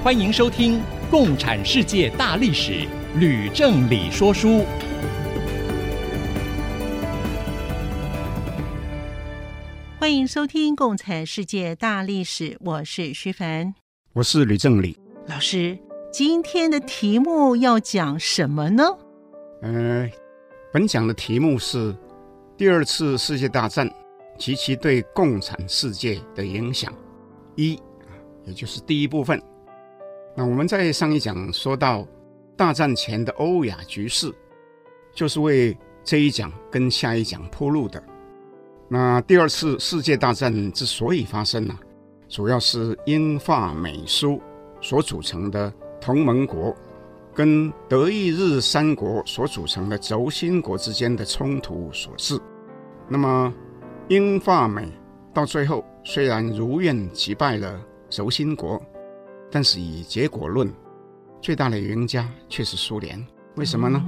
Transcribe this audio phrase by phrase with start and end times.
[0.00, 0.78] 欢迎收听
[1.10, 2.72] 《共产世界大历史》，
[3.18, 4.64] 吕正理说书。
[9.98, 13.74] 欢迎收听《共产世界大历史》，我是徐凡，
[14.12, 15.76] 我是吕正理老师。
[16.12, 18.84] 今天的题目要讲什么呢？
[19.62, 20.08] 呃，
[20.72, 21.94] 本讲的题目是
[22.56, 23.92] 第二次世界大战
[24.38, 26.94] 及其对共产世界的影响
[27.56, 27.78] 一，
[28.46, 29.42] 也就是第一部分。
[30.38, 32.06] 那我们在上一讲说到，
[32.56, 34.32] 大战前的欧亚局势，
[35.12, 38.00] 就是为这一讲跟下一讲铺路的。
[38.86, 41.76] 那第二次世界大战之所以发生呢，
[42.28, 44.40] 主要是英法美苏
[44.80, 46.72] 所组成的同盟国，
[47.34, 52.38] 跟德意日三国所组成的轴心国之间的冲突所致。
[53.08, 53.52] 那么
[54.06, 54.88] 英法美
[55.34, 58.80] 到最后虽然如愿击败了轴心国。
[59.50, 60.72] 但是以结果论，
[61.40, 63.24] 最大的赢家却是苏联。
[63.56, 64.04] 为什么呢？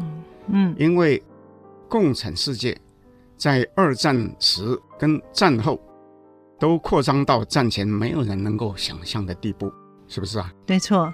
[0.48, 1.22] 嗯，因为
[1.88, 2.76] 共产世界
[3.36, 5.80] 在二战时跟战后
[6.58, 9.72] 都扩张到战前没有人能够想象的地步，
[10.06, 10.52] 是不是啊？
[10.66, 11.12] 没错。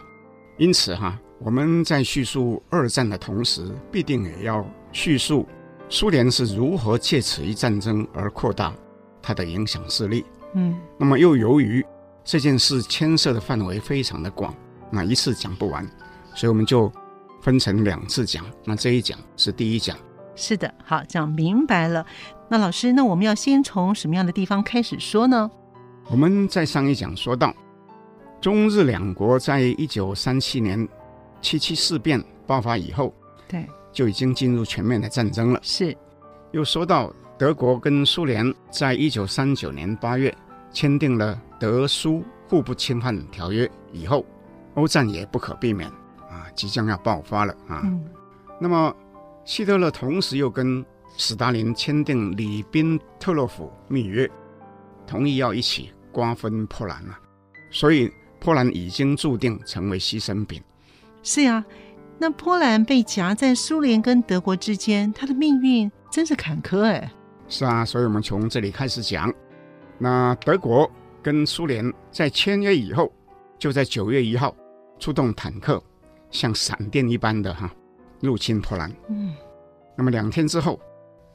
[0.59, 5.47] 因此哈，我们在叙述二战的同时，必定也要叙述
[5.89, 8.75] 苏联是如何借此一战争而扩大
[9.23, 10.25] 它的影响势力。
[10.55, 11.85] 嗯，那么又由于
[12.27, 14.53] 这件事牵涉的范围非常的广，
[14.91, 15.89] 那一次讲不完，
[16.35, 16.93] 所以我们就
[17.41, 18.45] 分成两次讲。
[18.65, 19.97] 那这一讲是第一讲。
[20.35, 22.05] 是的，好，讲明白了。
[22.49, 25.49] 那老师，那我们要先从什么样的地方开始说呢？
[26.11, 27.55] 我们在上一讲说到，
[28.41, 30.87] 中日两国在一九三七年
[31.41, 33.15] 七七事变爆发以后，
[33.47, 35.61] 对，就已经进入全面的战争了。
[35.63, 35.97] 是。
[36.51, 40.37] 又说到德国跟苏联在一九三九年八月。
[40.73, 44.25] 签订了德苏互不侵犯条约以后，
[44.75, 45.89] 欧战也不可避免
[46.31, 47.81] 啊，即将要爆发了啊。
[47.85, 48.05] 嗯、
[48.61, 48.95] 那么，
[49.45, 50.85] 希特勒同时又跟
[51.17, 54.31] 史达林签订里宾特洛甫密约，
[55.07, 57.19] 同意要一起瓜分波兰了。
[57.71, 60.63] 所以，波兰已经注定成为牺牲品。
[61.23, 61.65] 是呀，
[62.19, 67.11] 那波兰被夹在苏联跟德国之间，他的命运真是坎坷哎。
[67.49, 69.33] 是啊，所以我们从这里开始讲。
[69.99, 70.91] 那德国
[71.27, 73.13] 跟苏联在签约以后，
[73.59, 74.55] 就在九月一号
[74.97, 75.83] 出动坦克，
[76.31, 77.69] 像闪电一般的哈
[78.21, 78.89] 入侵波兰。
[79.09, 79.35] 嗯，
[79.97, 80.79] 那么两天之后，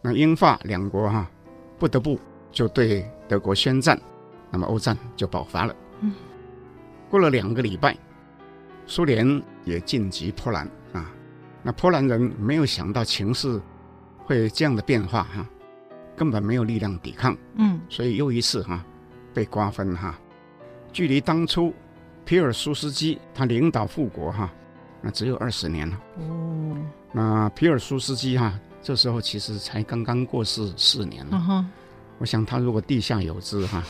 [0.02, 1.29] 那英法两国哈
[1.78, 2.18] 不得不
[2.53, 4.00] 就对德国宣战，
[4.50, 5.75] 那么欧战就爆发了。
[6.00, 6.13] 嗯，
[7.09, 7.94] 过了两个礼拜，
[8.85, 11.13] 苏联也晋级波兰啊。
[11.62, 13.62] 那波兰人没有想到情势
[14.19, 15.46] 会这样的变化哈。
[16.16, 18.85] 根本没有力量抵抗，嗯，所以又一次哈
[19.34, 20.18] 被瓜分哈。
[20.94, 21.74] 距离当初
[22.25, 24.52] 皮尔苏斯基他领导复国哈，
[25.02, 26.00] 那只有二十年了。
[26.18, 26.78] 哦，
[27.12, 31.44] 那皮尔苏斯基哈这时候其实才刚刚过世四年了。
[31.50, 31.70] 嗯，
[32.18, 33.84] 我想他如果地下有知哈，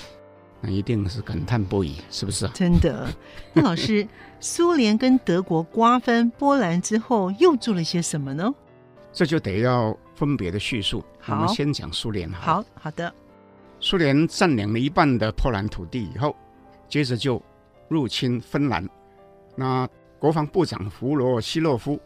[0.62, 2.47] 那一定是感叹不已，是不是？
[2.50, 3.07] 真的。
[3.53, 4.07] 那老师，
[4.40, 8.53] 苏联跟德国瓜分波兰之后，又做了些什么呢？
[9.12, 9.97] 这就得要。
[10.13, 12.31] 分别的叙述，我们先讲苏联。
[12.31, 13.12] 好好的，
[13.81, 16.36] 苏联占领了一半的波兰土地以后，
[16.88, 17.42] 接着就
[17.90, 18.88] 入侵芬兰。
[19.56, 22.00] 那国防部长弗罗西洛夫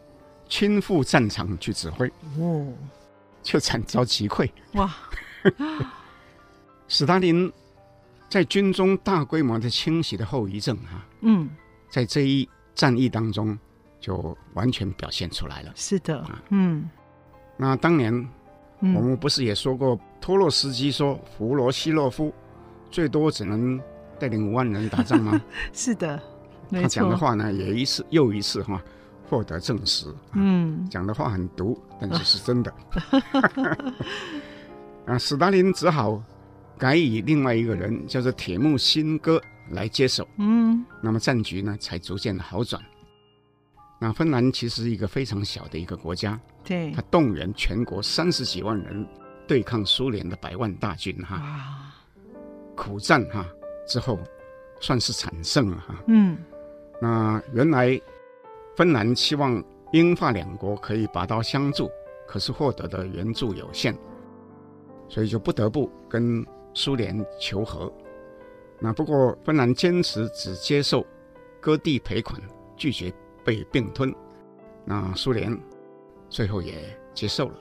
[0.48, 2.08] 亲赴战场去指挥，
[2.40, 2.74] 哦，
[3.44, 4.50] 就惨遭击溃。
[4.74, 4.96] 哇！
[6.88, 7.52] 史达林
[8.30, 11.50] 在军中大规模的清洗的后遗症，啊，嗯，
[11.90, 13.58] 在这一战役当中
[14.00, 15.74] 就完全表现出来了。
[15.76, 16.90] 是的，嗯。
[17.58, 18.28] 那当年，
[18.80, 22.34] 我们不是也说过，托洛斯基说弗罗西洛夫
[22.92, 23.80] 最多只能
[24.20, 25.42] 带领五万人打仗吗？
[25.74, 26.22] 是的，
[26.72, 28.82] 他讲的话呢，也一次又一次哈
[29.30, 30.08] 获得证实。
[30.34, 32.74] 嗯，讲的话很毒，但是是真的。
[35.08, 36.22] 啊，斯大林只好
[36.78, 39.42] 改以另外一个人叫做铁木辛哥
[39.72, 40.28] 来接手。
[40.38, 42.82] 嗯，那么战局呢才逐渐的好转。
[44.00, 46.40] 那芬兰其实是一个非常小的一个国家。
[46.64, 49.08] 对，它动员全国三十几万人
[49.48, 51.96] 对抗苏联的百万大军哈，啊、
[52.76, 53.46] 苦战哈
[53.88, 54.20] 之后
[54.80, 56.04] 算是惨胜了哈。
[56.08, 56.38] 嗯，
[57.02, 58.00] 那原来
[58.76, 59.64] 芬兰期望
[59.94, 61.90] 英法两国可以拔刀相助，
[62.28, 63.96] 可是获得的援助有限，
[65.08, 67.92] 所以就不得不跟苏联求和。
[68.80, 71.06] 那不过芬兰坚持只接受
[71.62, 72.42] 割地赔款，
[72.76, 73.14] 拒绝
[73.46, 74.14] 被并吞。
[74.84, 75.58] 那苏联
[76.30, 76.74] 最后也
[77.14, 77.56] 接受了。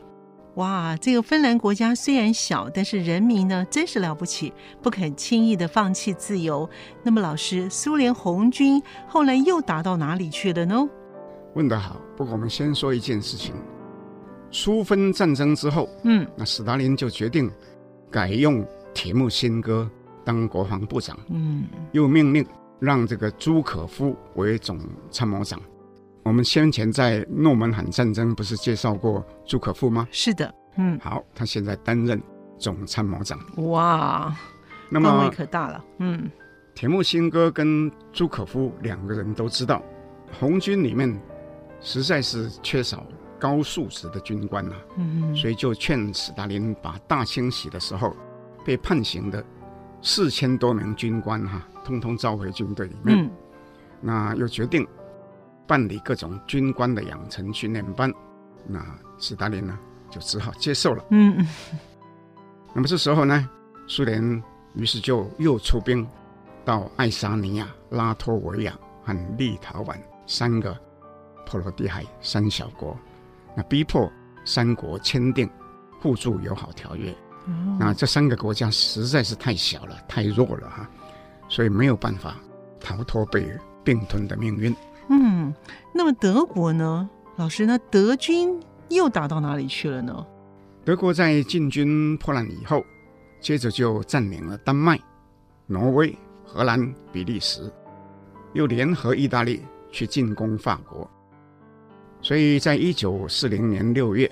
[0.57, 6.69] 哇，这个芬兰国家虽然小，但是人民呢真是了不起，不肯轻易的放弃自由。
[7.03, 10.89] 那么，老师，苏联红军后来又打到哪里去了呢？
[11.55, 12.01] 问得好。
[12.17, 13.53] 不过，我们先说一件事情：
[14.53, 17.51] 苏芬战争之后，嗯，那斯大林就决定
[18.09, 19.91] 改用铁木辛哥
[20.25, 22.47] 当国防部长，嗯，又命令
[22.79, 24.79] 让这个朱可夫为总
[25.11, 25.61] 参谋长。
[26.25, 30.09] 我们先前在诺门罕战争不是介绍过朱可夫吗？
[30.11, 32.21] 是的，嗯，好，他现在担任
[32.59, 33.39] 总参谋长。
[33.57, 34.35] 哇，
[34.89, 35.85] 那么范围可大了。
[35.99, 36.31] 嗯，
[36.75, 39.83] 铁木辛哥跟朱可夫两个人都知道，
[40.33, 41.15] 红军里面
[41.79, 43.07] 实在是缺少
[43.39, 48.17] 高素质的军官呐、啊，嗯，所以就劝斯大林把大清洗的时候
[48.65, 49.45] 被判刑的
[50.01, 53.19] 四千多名军官哈、啊，通通召回军队里面。
[53.19, 53.31] 嗯，
[54.01, 54.89] 那又决定。
[55.67, 58.13] 办理各种军官的养成训练班，
[58.67, 58.85] 那
[59.19, 59.79] 斯大林呢
[60.11, 61.05] 就只好接受了。
[61.11, 61.49] 嗯嗯。
[62.75, 63.49] 那么这时候呢，
[63.87, 64.43] 苏联
[64.75, 66.07] 于是就又出兵
[66.65, 69.97] 到爱沙尼亚、拉脱维亚和立陶宛
[70.27, 70.77] 三个
[71.47, 72.99] 波罗的海三小国，
[73.57, 74.11] 那逼迫
[74.45, 75.49] 三国签订
[76.01, 77.11] 互助友好条约。
[77.47, 77.77] 哦。
[77.79, 80.89] 那这三个国家实在是太小了，太弱了哈，
[81.49, 82.37] 所以没有办法
[82.81, 83.47] 逃脱被
[83.83, 84.75] 并吞的命运。
[85.67, 87.09] 嗯，那么德国呢？
[87.37, 90.27] 老师，那德军又打到哪里去了呢？
[90.85, 92.85] 德国在进军波兰以后，
[93.41, 95.01] 接着就占领了丹麦、
[95.67, 97.73] 挪威、荷兰、比利时，
[98.53, 101.11] 又联合意大利去进攻法国。
[102.21, 104.31] 所以在一九四零年六月，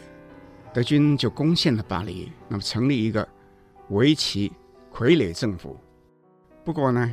[0.72, 3.26] 德军就攻陷了巴黎，那么成立一个
[3.88, 4.52] 为其
[4.92, 5.76] 傀儡政府。
[6.64, 7.12] 不过呢，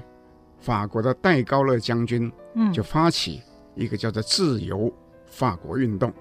[0.59, 2.31] 法国的戴高乐将军
[2.71, 3.41] 就发起。
[3.79, 4.93] 一个叫做“自由
[5.25, 6.13] 法国运动”，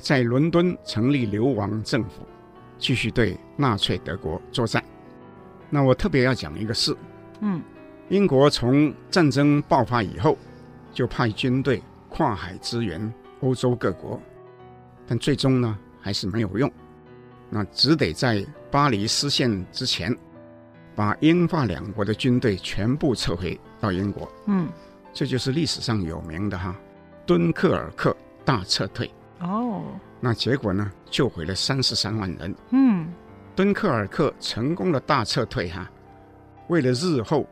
[0.00, 2.26] 在伦敦成立流亡政府，
[2.78, 4.82] 继续对纳粹德国作战。
[5.68, 6.96] 那我特别要讲一个事，
[7.40, 7.62] 嗯，
[8.08, 10.38] 英国从战争爆发以后，
[10.94, 14.18] 就派军队跨海支援欧洲各国，
[15.06, 16.72] 但最终呢还是没有用，
[17.50, 20.16] 那只得在巴黎失陷之前，
[20.94, 24.26] 把英法两国的军队全部撤回到英国。
[24.46, 24.68] 嗯，
[25.12, 26.74] 这就是历史上有名的哈。
[27.26, 29.10] 敦刻尔克大撤退
[29.40, 29.82] 哦，
[30.20, 30.90] 那结果呢？
[31.10, 32.54] 救回了三十三万人。
[32.70, 33.06] 嗯，
[33.56, 35.90] 敦刻尔克成功的大撤退哈，
[36.68, 37.46] 为了日后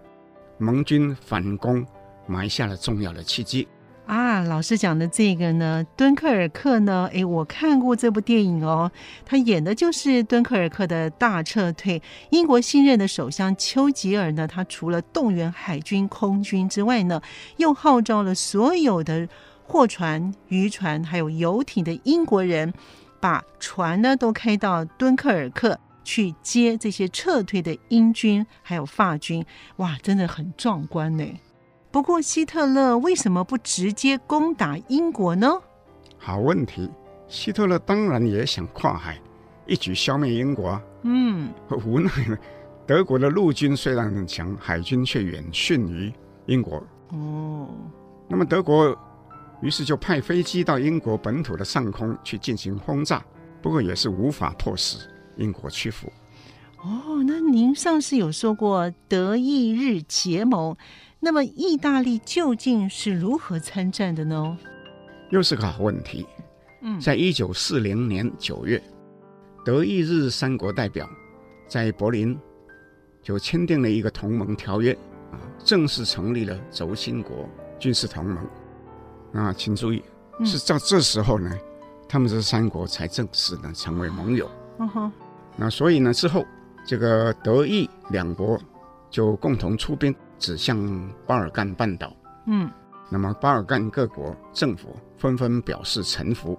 [0.59, 1.87] 盟军反攻
[2.27, 3.67] 埋下了重要的契机。
[4.05, 8.91] 啊，老师讲的这个呢，敦刻尔克呢，哎，我看过这部电影哦，
[9.25, 12.03] 他演的就是敦刻尔克的大撤退。
[12.31, 17.23] 英国新任的首相丘吉尔呢，他除了动员海军、空军之外呢，
[17.57, 19.27] 又号召了所有的。
[19.65, 22.73] 货船、渔船还有游艇的英国人，
[23.21, 29.45] 把船呢都开到敦刻尔克去接这些撤退的英军还有法军，
[29.77, 31.25] 哇，真的很壮观呢。
[31.91, 35.61] 不过希特勒为什么不直接攻打英国呢？
[36.19, 36.91] 好问题，
[37.29, 39.19] 希特勒当然也想跨海
[39.67, 40.83] 一举消灭英国啊。
[41.03, 41.51] 嗯，
[41.87, 42.37] 无奈呢，
[42.87, 46.13] 德国的陆军虽然很强，海军却远逊于
[46.47, 46.83] 英国。
[47.09, 47.69] 哦，
[48.29, 48.99] 那么德国。
[49.63, 53.25] 于是就派飞机到英国本土的上空去进行轰炸，
[53.63, 54.99] 不过也是无法迫使
[55.37, 56.13] 英国屈服。
[56.83, 60.77] 哦，那您上次有说过德意日结盟，
[61.21, 64.59] 那么意大利究竟是如何参战的呢？
[65.31, 66.27] 又是个好问题。
[66.83, 68.83] 嗯，在一九四零年九月，
[69.65, 71.09] 德意日三国代表
[71.69, 72.37] 在柏林
[73.23, 74.93] 就签订了一个同盟条约，
[75.31, 78.45] 啊，正式成立了轴心国军事同盟。
[79.35, 80.03] 啊，请注意，
[80.45, 81.61] 是到这时候呢，嗯、
[82.09, 84.51] 他们这三国才正式的成为盟友。
[84.79, 85.13] 嗯哼。
[85.57, 86.45] 那所以呢，之后
[86.85, 88.59] 这个德意两国
[89.11, 90.79] 就共同出兵，指向
[91.27, 92.15] 巴尔干半岛。
[92.47, 92.71] 嗯。
[93.11, 96.59] 那么巴尔干各国政府纷纷表示臣服。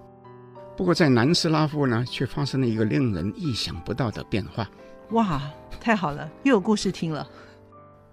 [0.76, 4.68] 不过在南斯拉夫呢，却发生了一个令人意想不到的变化。
[5.12, 5.42] 哇，
[5.80, 7.28] 太好了，又有故事听了。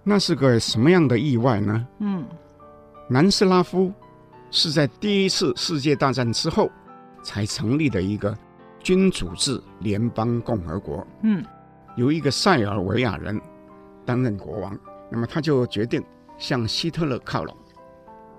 [0.03, 1.87] 那是个什么样的意外呢？
[1.99, 2.23] 嗯，
[3.07, 3.91] 南斯拉夫。
[4.51, 6.69] 是在第一次世界大战之后
[7.23, 8.37] 才成立的一个
[8.83, 11.07] 君主制联邦共和国。
[11.23, 11.43] 嗯，
[11.95, 13.39] 由一个塞尔维亚人
[14.05, 14.77] 担任国王，
[15.09, 16.03] 那么他就决定
[16.37, 17.55] 向希特勒靠拢。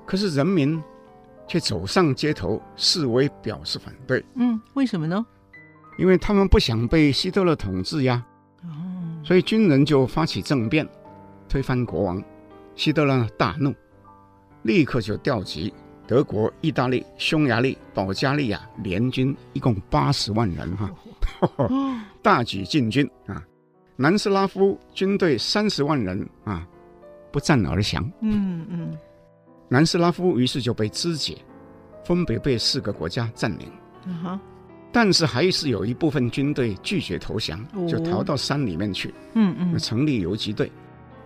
[0.04, 0.82] 可是人民
[1.48, 4.24] 却走上街头示威，表示反对。
[4.34, 5.24] 嗯，为什么呢？
[5.98, 8.24] 因为他们不想被希特勒统治呀。
[8.64, 8.68] 哦，
[9.24, 10.86] 所以军人就发起政变，
[11.48, 12.22] 推翻国王。
[12.74, 13.74] 希特勒大怒，
[14.62, 15.72] 立刻就调集
[16.12, 20.90] 德国、意大利、匈牙利、保加利亚联军，一共八十万人哈，
[22.20, 23.42] 大举进军啊。
[23.96, 26.68] 南斯拉夫军队三十万人啊，
[27.32, 28.04] 不战而降。
[28.20, 28.94] 嗯嗯，
[29.70, 31.38] 南斯拉夫于是就被肢解，
[32.04, 33.72] 分别被四个国家占领。
[34.04, 34.38] 嗯哼。
[34.92, 39.14] 但是还是有一部分军队拒绝投降，就逃到山里面去。
[39.32, 40.70] 嗯嗯，成立游击队，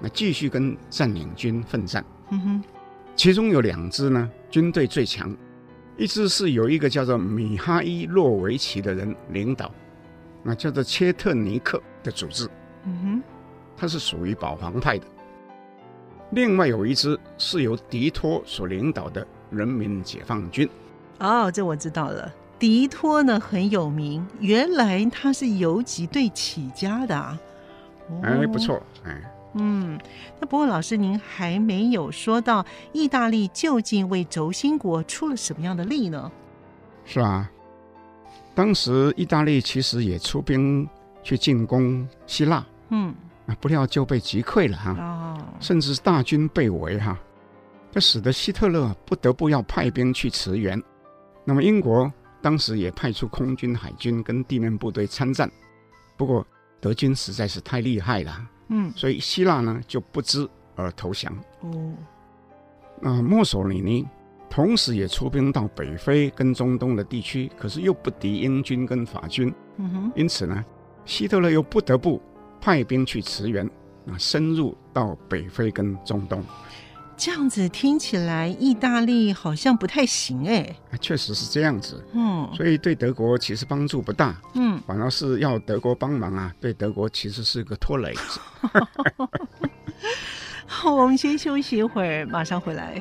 [0.00, 2.04] 那继续跟占领军奋战。
[2.30, 2.64] 嗯哼，
[3.16, 5.36] 其中有两支呢，军队最强，
[5.98, 9.70] 一支是有一个叫做米哈伊洛维奇的人领导，
[10.42, 12.48] 那叫做切特尼克的组织。
[12.84, 13.22] 嗯哼，
[13.76, 15.04] 他是属于保皇派的。
[16.30, 20.66] 另外有一支是由迪托所领导的人民解放军。
[21.18, 22.32] 哦，这我知道了。
[22.58, 27.38] 迪托呢很有名，原来他是游击队起家的啊！
[28.22, 29.22] 哎，不错，哎，
[29.58, 29.98] 嗯，
[30.38, 36.30] 那不过老师您还没有说到意大利究竟为轴心国出了什么样的力呢？
[37.04, 37.50] 是啊，
[38.54, 40.88] 当时意大利其实也出兵
[41.22, 43.14] 去进攻希腊，嗯，
[43.46, 47.18] 啊，不料就被击溃了哈，哦，甚至大军被围哈，
[47.90, 50.80] 这使得希特勒不得不要派兵去驰援。
[51.44, 52.12] 那么英国。
[52.42, 55.50] 当时也派出空军、海军跟地面部队参战，
[56.16, 56.46] 不过
[56.80, 61.32] 德军实在是太厉害了，嗯，所以希腊呢就不知而投降。
[61.61, 61.94] 哦，
[63.00, 64.06] 那墨索里尼
[64.49, 70.64] 同时也出兵到北非跟中东的地区，可是又不敌英军跟法军，嗯哼，因此呢，
[71.04, 72.20] 希特勒又不得不
[72.61, 73.66] 派兵去驰援，
[74.06, 76.42] 啊，深入到北非跟中东。
[77.16, 80.76] 这样子听起来，意大利好像不太行哎。
[81.00, 88.14] 确实是这样子，嗯，所以对德国其实帮助不大，嗯，反而是要德国帮忙啊，对德国其实是个拖累。
[90.66, 93.00] 好，我们先休息一会儿，马上回来。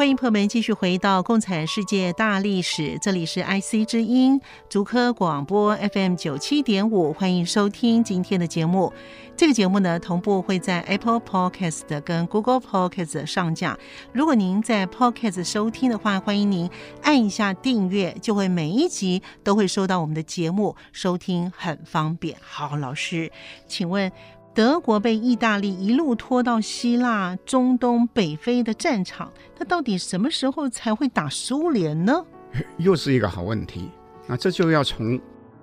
[0.00, 8.90] 欢迎朋友们继续回到《共产世界大历史》，这里是 IC 之音竹科广播 FM 九七点五，欢迎收听今天的节目。
[9.36, 13.78] 这个节目呢，同步会在 Apple Podcast 跟 Google Podcast 上架。
[14.14, 16.70] 如果您在 Podcast 收听的话，欢迎您
[17.02, 22.38] 按一下订阅，就会每一集都会收到我们的节目，收听很方便。
[22.40, 23.30] 好，老师，
[23.68, 24.10] 请问。
[24.52, 32.24] 德国被意大利一路拖到希腊、中东、北非的战场，他到底什么时候才会打苏联呢？
[32.78, 33.88] 又是一个好问题。
[34.26, 35.18] 那这就要从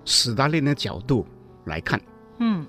[0.06, 1.26] 斯大林的角度
[1.66, 2.00] 来看。
[2.38, 2.66] 嗯，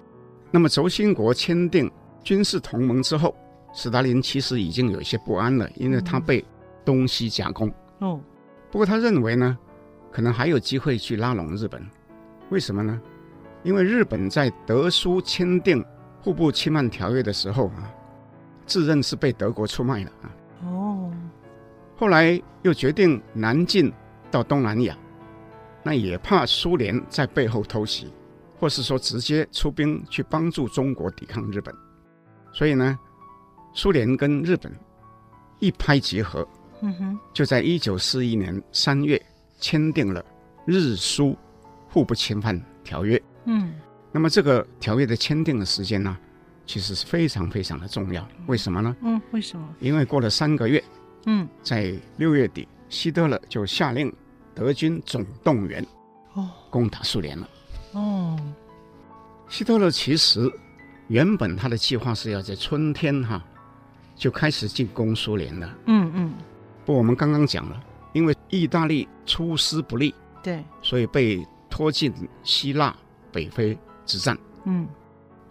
[0.52, 1.90] 那么轴心国签订
[2.22, 3.34] 军事同盟之后，
[3.74, 6.44] 斯大林其实已经有一些不安了，因为他被
[6.84, 7.72] 东西夹攻。
[8.00, 8.20] 哦，
[8.70, 9.58] 不过他认为呢，
[10.12, 11.82] 可能还有机会去拉拢日本。
[12.50, 13.00] 为什么呢？
[13.64, 15.82] 因为日本在德苏签订。
[16.22, 17.92] 互不侵犯条约的时候啊，
[18.66, 20.26] 自认是被德国出卖了啊。
[20.66, 21.12] 哦，
[21.98, 23.92] 后来又决定南进
[24.30, 24.98] 到东南亚，
[25.82, 28.12] 那也怕苏联在背后偷袭，
[28.60, 31.74] 或是说直接出兵去帮助中国抵抗日本。
[32.52, 33.00] 所以呢，
[33.74, 34.72] 苏联跟日本
[35.60, 36.46] 一拍即合，
[36.82, 39.22] 嗯哼，就在一九四一年三月
[39.58, 40.24] 签订了
[40.66, 41.38] 日苏
[41.88, 43.22] 互不侵犯条约。
[43.46, 43.74] 嗯。
[44.12, 46.18] 那么这个条约的签订的时间呢，
[46.66, 48.28] 其实是非常非常的重要。
[48.48, 48.96] 为什么呢？
[49.02, 49.68] 嗯，为什么？
[49.80, 50.84] 因为过了三个月，
[51.26, 54.12] 嗯，在六月底，希特勒就下令
[54.56, 55.86] 德军总动员，
[56.34, 57.50] 哦，攻打苏联了。
[57.92, 58.40] 哦，
[59.48, 60.52] 希特勒其实
[61.08, 63.44] 原本他的计划是要在春天哈
[64.16, 65.70] 就开始进攻苏联的。
[65.86, 66.34] 嗯嗯。
[66.86, 67.80] 不我们刚刚讲了，
[68.14, 72.12] 因为意大利出师不利，对，所以被拖进
[72.44, 72.96] 希腊、
[73.32, 73.78] 北非。
[74.10, 74.36] 之战，
[74.66, 74.88] 嗯，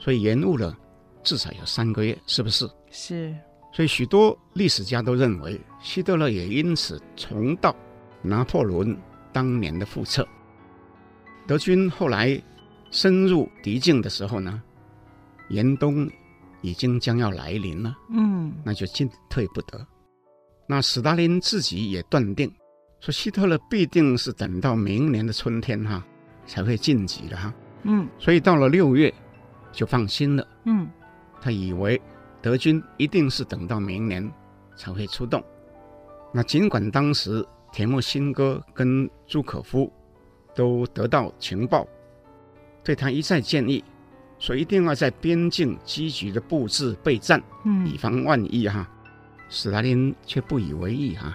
[0.01, 0.77] 所以延误了
[1.23, 2.69] 至少有三个月，是不是？
[2.91, 3.35] 是。
[3.73, 7.75] 所以许多历史家都认为，希特勒也因此重蹈
[8.21, 8.97] 拿破仑
[9.33, 10.27] 当年的覆辙。
[11.47, 12.43] 德军后来
[12.91, 14.61] 深入敌境的时候呢，
[15.51, 16.11] 严冬
[16.61, 19.87] 已经将要来临了，嗯，那就进退不得。
[20.67, 22.53] 那斯大林自己也断定，
[23.01, 26.05] 说希特勒必定是等到明年的春天哈
[26.47, 27.55] 才会晋级的哈。
[27.83, 29.13] 嗯，所以到了六月，
[29.73, 30.47] 就放心了。
[30.65, 30.89] 嗯，
[31.41, 32.01] 他以为
[32.43, 34.31] 德军一定是等到明年
[34.77, 35.43] 才会出动。
[36.33, 39.91] 那尽管当时铁木辛哥跟朱可夫
[40.55, 41.87] 都得到情报，
[42.85, 43.83] 对他一再建议
[44.39, 48.89] 说一定要在边境积极的布置备战，嗯，以防万一哈。
[49.51, 51.35] 斯大林却不以为意哈，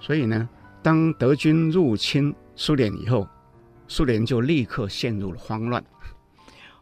[0.00, 0.48] 所以呢，
[0.82, 3.28] 当德军入侵苏联以后，
[3.92, 5.84] 苏联就立刻陷入了慌乱。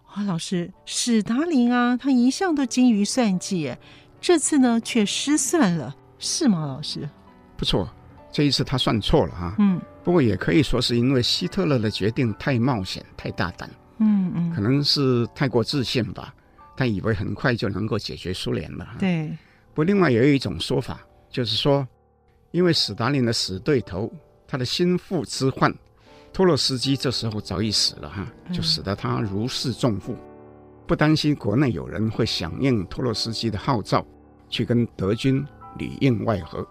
[0.07, 3.75] 啊，老师，史达林啊，他一向都精于算计，
[4.21, 6.67] 这次呢却失算了，是吗？
[6.67, 7.09] 老师？
[7.57, 7.93] 不错，
[8.31, 9.57] 这一次他算错了啊。
[9.59, 13.69] 嗯，不过也可以说是因为希特勒的决定太冒险、太大胆。
[13.99, 16.33] 嗯嗯，可能是太过自信吧，
[16.77, 18.87] 他以为很快就能够解决苏联了。
[19.01, 19.37] 对。
[19.75, 21.85] 不过另外也有一种说法，就是说，
[22.53, 24.09] 因为史达林的死对头，
[24.47, 25.75] 他的心腹之患。
[26.33, 30.17] 托洛斯基这时候早已死了哈，就使得他如释重负，
[30.87, 34.05] 不担心国内有人会响应托洛斯基的号召，
[34.49, 35.45] 去跟德军
[35.77, 36.67] 里应外合。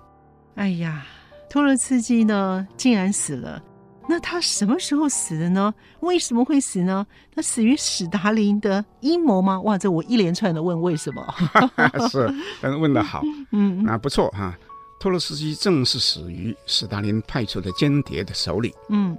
[0.55, 1.05] 哎呀，
[1.49, 3.61] 托洛斯基呢，竟然死了，
[4.07, 5.73] 那他什么时候死的呢？
[5.99, 7.05] 为什么会死呢？
[7.35, 9.59] 他死于史达林的阴谋吗？
[9.61, 11.35] 哇，这我一连串的问为什么？
[12.09, 14.57] 是，但是问得好， 嗯，那不错哈。
[14.99, 19.17] 托洛斯基正是死于史达林派出的间谍的手里，嗯。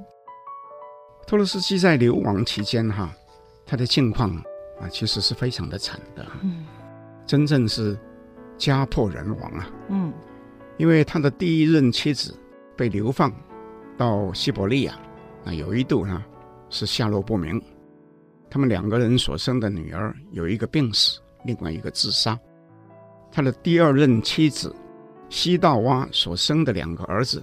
[1.31, 3.09] 托洛斯基在流亡期间，哈，
[3.65, 4.35] 他的境况
[4.81, 6.67] 啊，其实是非常的惨的，嗯，
[7.25, 7.97] 真正是
[8.59, 10.13] 家破人亡啊，嗯，
[10.77, 12.37] 因为他的第一任妻子
[12.77, 13.33] 被流放
[13.97, 14.99] 到西伯利亚，
[15.45, 16.25] 啊有一度呢
[16.69, 17.63] 是下落不明，
[18.51, 22.37] 他们两个人所生的女儿有一个病死，另外一个自杀，
[23.31, 24.75] 他的第二任妻子
[25.29, 27.41] 西道娃所生的两个儿子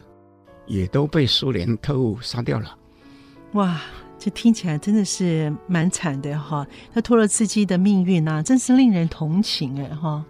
[0.66, 2.77] 也都被苏联特务杀掉了。
[3.58, 3.82] 哇，
[4.20, 6.66] 这听起来真的是蛮惨的哈！
[6.94, 10.24] 那托洛茨基的命运啊，真是令人同情哎哈。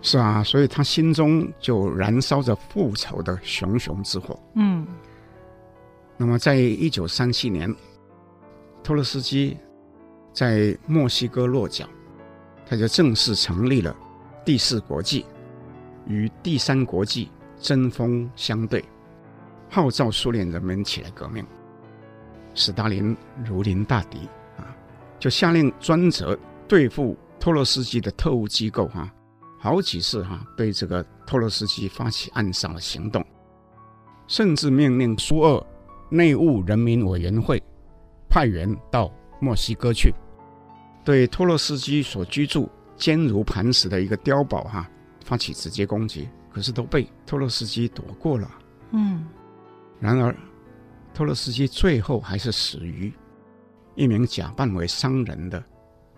[0.00, 4.38] 是啊，所以他心中就燃烧着复仇的熊熊之火。
[4.54, 4.86] 嗯。
[6.16, 7.70] 那么，在一九三七年，
[8.82, 9.58] 托洛斯基
[10.32, 11.86] 在墨西哥落脚，
[12.64, 13.94] 他就正式成立了
[14.42, 15.26] 第四国际，
[16.06, 17.28] 与第三国际
[17.60, 18.82] 针锋相对，
[19.68, 21.44] 号召苏联人民起来革命。
[22.54, 24.18] 史大林如临大敌
[24.56, 24.74] 啊，
[25.18, 26.38] 就下令专责
[26.68, 29.14] 对付托洛斯基的特务机构哈、啊，
[29.58, 33.24] 好几次哈、啊、对这个托洛斯基发起暗杀的行动，
[34.28, 35.66] 甚至命令苏俄
[36.08, 37.62] 内务人民委员会
[38.28, 40.14] 派员到墨西哥去，
[41.04, 44.90] 对托洛斯基所居住坚如磐石的一个碉堡哈、啊、
[45.24, 48.48] 发起直接攻击，可是都被托洛斯基躲过了。
[48.92, 49.26] 嗯，
[49.98, 50.34] 然而。
[51.14, 53.12] 托洛斯基最后还是死于
[53.94, 55.62] 一名假扮为商人的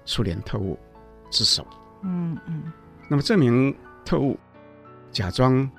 [0.07, 0.79] 苏联特务
[1.31, 1.67] 之手。
[2.03, 2.73] 嗯嗯。
[3.09, 4.39] 那么这名特务
[5.13, 5.71] 假装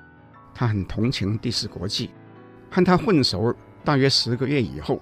[0.54, 2.10] 他很同情第四国际，
[2.70, 3.52] 和他混熟
[3.84, 5.00] 大约十个月以后，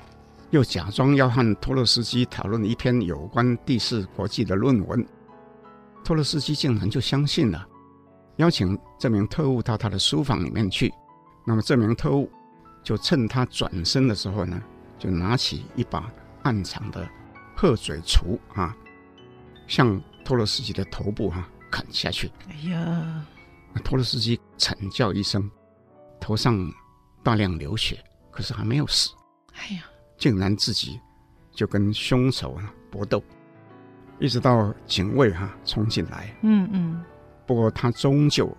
[0.51, 5.07] 又假装要和托洛斯基讨论一篇有关第四国际的论文。
[6.03, 7.67] 托洛斯基竟然就相信了，
[8.37, 10.91] 邀请这名特务到他的书房里面去。
[11.45, 12.31] 那么这名特务。
[12.87, 14.63] 就趁他转身的时候呢，
[14.97, 16.09] 就拿起一把
[16.45, 17.05] 暗藏的
[17.57, 18.77] 鹤嘴锄啊，
[19.67, 22.31] 向托洛斯基的头部哈、啊、砍下去。
[22.49, 23.27] 哎呀，
[23.73, 25.51] 那托洛斯基惨叫一声，
[26.21, 26.57] 头上
[27.25, 27.99] 大量流血，
[28.31, 29.11] 可是还没有死。
[29.55, 29.83] 哎呀，
[30.17, 31.01] 竟然自己
[31.51, 33.21] 就跟凶手啊搏斗，
[34.21, 36.33] 一直到警卫哈、啊、冲进来。
[36.43, 37.05] 嗯嗯。
[37.49, 38.57] 不过他终究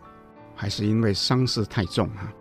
[0.54, 2.34] 还是因为伤势太重哈、啊，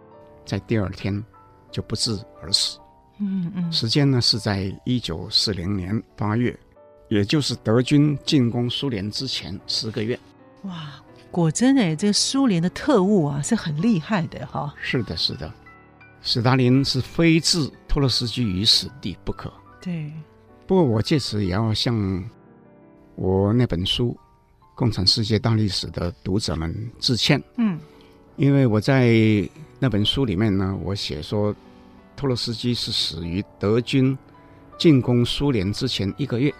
[0.44, 1.24] 在第二天。
[1.70, 2.78] 就不治而死。
[3.18, 6.54] 嗯嗯，时间呢是在一九四零年八月，
[7.08, 10.18] 也就是德军进攻苏联之前十个月。
[10.62, 14.74] 哇，果真哎，这个苏联的特务啊是很厉害的哈。
[14.82, 15.50] 是的，是的，
[16.20, 19.52] 斯大林是非置托洛斯基于死地不可。
[19.80, 20.12] 对。
[20.66, 22.22] 不过我借此也要向
[23.14, 24.10] 我那本书
[24.74, 27.42] 《共产世界大历史》的读者们致歉。
[27.56, 27.78] 嗯，
[28.36, 29.08] 因为我在
[29.78, 31.54] 那本书里面呢，我写说。
[32.18, 34.16] 托洛斯基是死于德军
[34.78, 36.50] 进攻苏联之前一个月，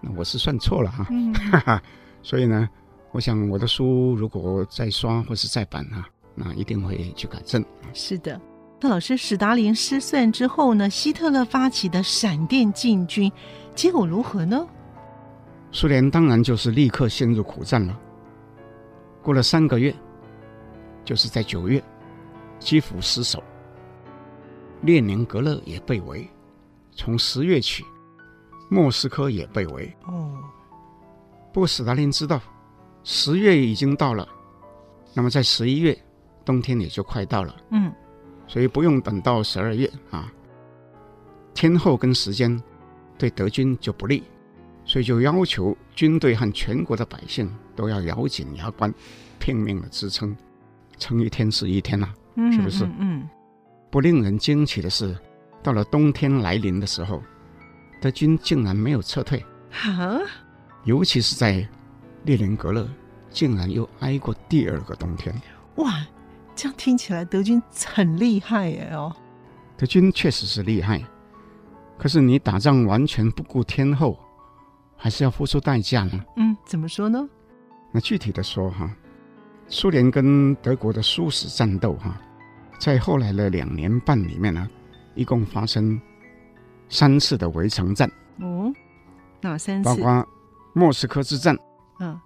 [0.00, 1.32] 那我是算错了哈，嗯、
[2.20, 2.68] 所以呢，
[3.12, 7.64] 我想我的书如果再刷或是再版哈，那一定会去改正。
[7.94, 8.40] 是的，
[8.80, 13.30] 那老师，史达林失算之后呢，希特勒发起的闪电进军，
[13.76, 14.66] 结果如何呢？
[15.70, 17.96] 苏联当然就是立刻陷入苦战了。
[19.22, 19.94] 过了三个月，
[21.04, 21.80] 就是在九月，
[22.58, 23.42] 基辅失守。
[24.82, 26.28] 列宁格勒也被围，
[26.92, 27.84] 从十月起，
[28.70, 29.92] 莫斯科也被围。
[30.06, 30.38] 哦，
[31.52, 32.40] 不过斯大林知道，
[33.02, 34.28] 十月已经到了，
[35.14, 35.98] 那么在十一月，
[36.44, 37.56] 冬天也就快到了。
[37.70, 37.92] 嗯，
[38.46, 40.32] 所以不用等到十二月啊，
[41.54, 42.62] 天候跟时间
[43.18, 44.22] 对德军就不利，
[44.84, 48.94] 所以就要求军队和全国的百姓都要咬紧牙关，
[49.40, 50.36] 拼命的支撑，
[50.98, 52.14] 撑一天是一天呐、啊，
[52.52, 52.84] 是不是？
[52.84, 53.28] 嗯，嗯，
[53.90, 55.16] 不令人惊奇的是，
[55.62, 57.22] 到了冬天来临的时候，
[58.00, 60.20] 德军竟然没有撤退，哈，
[60.84, 61.66] 尤其是在
[62.24, 62.88] 列宁格勒，
[63.30, 65.34] 竟然又挨过第二个冬天。
[65.76, 66.06] 哇，
[66.54, 68.90] 这样听起来德军很厉害耶！
[68.92, 69.14] 哦，
[69.76, 71.02] 德军确实是厉害，
[71.98, 74.18] 可是你打仗完全不顾天候。
[75.00, 76.20] 还是要付出代价呢？
[76.36, 77.24] 嗯，怎么说呢？
[77.92, 78.90] 那具体的说哈，
[79.68, 82.20] 苏联跟德国的殊死战斗哈，
[82.78, 84.68] 在后来的两年半里面呢，
[85.14, 86.00] 一共发生
[86.88, 88.10] 三次的围城战。
[88.40, 88.72] 哦，
[89.40, 89.88] 哪三次？
[89.88, 90.28] 包括
[90.72, 91.56] 莫斯科之战、
[91.98, 92.18] 嗯，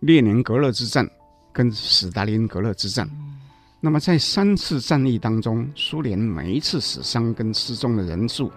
[0.00, 1.08] 列宁格勒之战
[1.52, 3.08] 跟斯大林格勒之战。
[3.12, 3.38] 嗯、
[3.80, 8.50] 那么在三次战役当中，苏联每一次死伤跟失踪的人数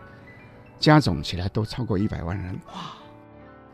[0.79, 2.53] 加总起来都超过一百万人。
[2.67, 2.73] 哇！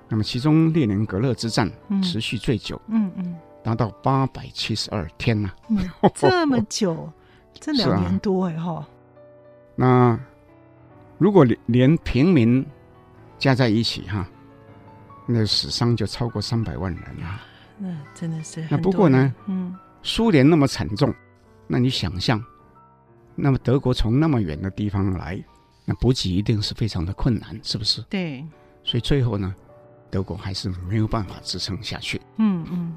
[0.10, 1.71] 那么，其中列宁格勒之战
[2.03, 5.77] 持续最久，嗯嗯，达到八百七十二天呐、啊嗯，
[6.13, 7.10] 这么久，
[7.59, 8.87] 这两年多哎哈、啊。
[9.75, 10.19] 那
[11.17, 12.65] 如果连平民
[13.37, 14.27] 加在一起哈，
[15.25, 17.41] 那死伤就超过三百万人啊。
[17.77, 18.65] 那真的是。
[18.69, 21.13] 那不过呢，嗯，苏联那么惨重，
[21.67, 22.43] 那你想象，
[23.35, 25.43] 那么德国从那么远的地方来，
[25.85, 28.01] 那补给一定是非常的困难，是不是？
[28.03, 28.45] 对。
[28.83, 29.53] 所以最后呢？
[30.09, 32.19] 德国还是没有办法支撑下去。
[32.35, 32.93] 嗯嗯，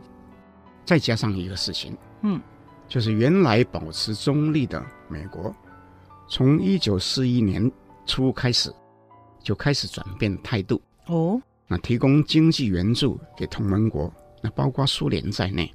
[0.85, 2.41] 再加上一个事情，嗯，
[2.89, 5.55] 就是原来保持中立的美国，
[6.29, 7.71] 从一九四一年
[8.07, 8.73] 初开始
[9.41, 10.81] 就开始转变态度。
[11.07, 15.73] 哦，那提供经济援助给同盟国，那包括苏联在内。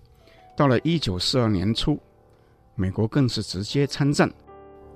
[0.56, 2.00] 到了一九四二年初，
[2.76, 4.32] 美国更是直接参战，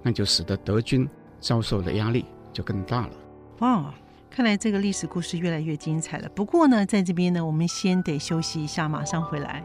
[0.01, 1.07] 那就使得德军
[1.39, 3.13] 遭受的压力就更大了。
[3.59, 3.93] 哇！
[4.35, 6.27] 看来这个历史故事越来越精彩了。
[6.29, 9.63] 不过呢，在这边呢，我们先得休息一下，马上回来。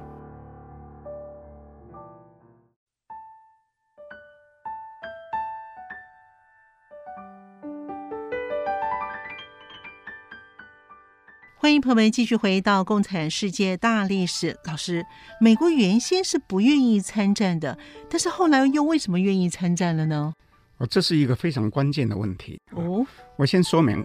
[11.68, 14.54] 欢迎朋友们继续回到《共产世界大历史》。
[14.64, 15.04] 老师，
[15.38, 17.78] 美国原先是不愿意参战的，
[18.09, 20.33] 但是后来又为什么愿意参战了呢？
[20.78, 22.59] 哦，这是一个非常关键的问题。
[22.70, 24.02] 哦，我先说明。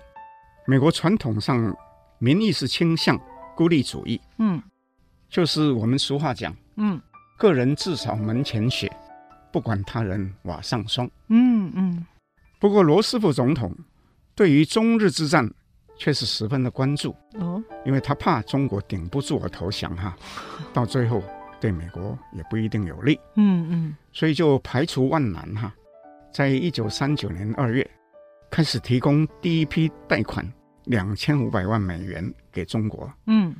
[0.67, 1.73] 美国传统上
[2.19, 3.17] 民意是倾向
[3.55, 4.61] 孤立主义，嗯，
[5.29, 7.01] 就是我们俗话讲，嗯，
[7.37, 8.91] 个人自扫门前雪，
[9.53, 12.05] 不管他人瓦上霜，嗯嗯。
[12.59, 13.73] 不过罗斯福总统
[14.35, 15.49] 对于中日之战
[15.97, 20.15] 却是十分的关注，哦，因为他怕中国顶不住而投降哈，
[20.73, 21.21] 到最后
[21.59, 25.73] 对美国也不一定有利，嗯嗯，所以就排除万难哈，
[26.31, 27.89] 在一九三九年二月。
[28.49, 30.47] 开始提供第一批贷款
[30.83, 33.11] 两千五百万美元给中国。
[33.25, 33.51] 嗯，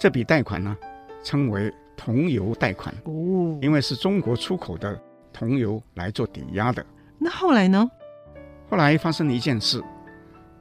[0.00, 0.74] 这笔贷款呢，
[1.22, 2.94] 称为铜油贷款。
[3.04, 4.98] 哦，因为是中国出口的
[5.34, 6.82] 铜油来做抵押的。
[7.18, 7.86] 那后来呢？
[8.70, 9.84] 后来发生了一件事，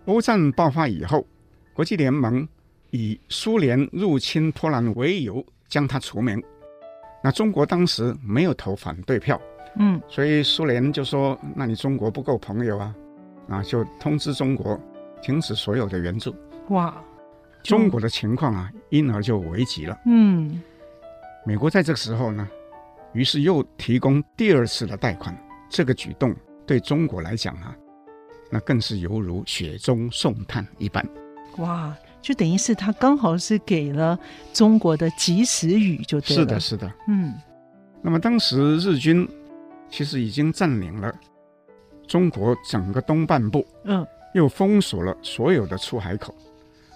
[0.08, 1.26] 欧战爆发以后，
[1.74, 2.48] 国际联盟
[2.91, 6.41] 以苏联入侵波兰为由将它除名。
[7.22, 9.39] 那中国当时没有投反对票。
[9.76, 12.96] 嗯，所以苏联就说：“那你中国不够朋友啊。”
[13.50, 14.80] 啊，就通知中国
[15.22, 16.34] 停止所有的援助。
[16.70, 17.02] 哇，
[17.63, 19.98] 中国的情况啊，因而就危急了。
[20.06, 20.62] 嗯，
[21.46, 22.48] 美国在这个时候呢，
[23.13, 25.38] 于是又提供第二次的贷款。
[25.70, 26.34] 这个举动
[26.65, 27.76] 对中国来讲啊，
[28.49, 31.07] 那更是犹如雪中送炭一般。
[31.57, 34.17] 哇，就等于是他刚好是给了
[34.53, 36.41] 中国的及时雨，就对了。
[36.41, 36.93] 是的，是的。
[37.07, 37.33] 嗯，
[38.01, 39.27] 那么当时日军
[39.89, 41.13] 其实已经占领了。
[42.07, 46.33] 中国整个东半部，嗯，又封锁了所有的出海口，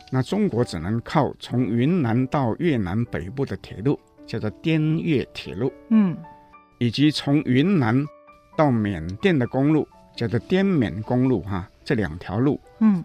[0.10, 6.16] 那中国只能靠从云南到越南北部的铁路，叫做滇越铁路，嗯，
[6.80, 8.06] 以及从云南
[8.56, 9.86] 到缅甸的公路，
[10.16, 13.04] 叫做滇缅公路，哈，这两条路，嗯，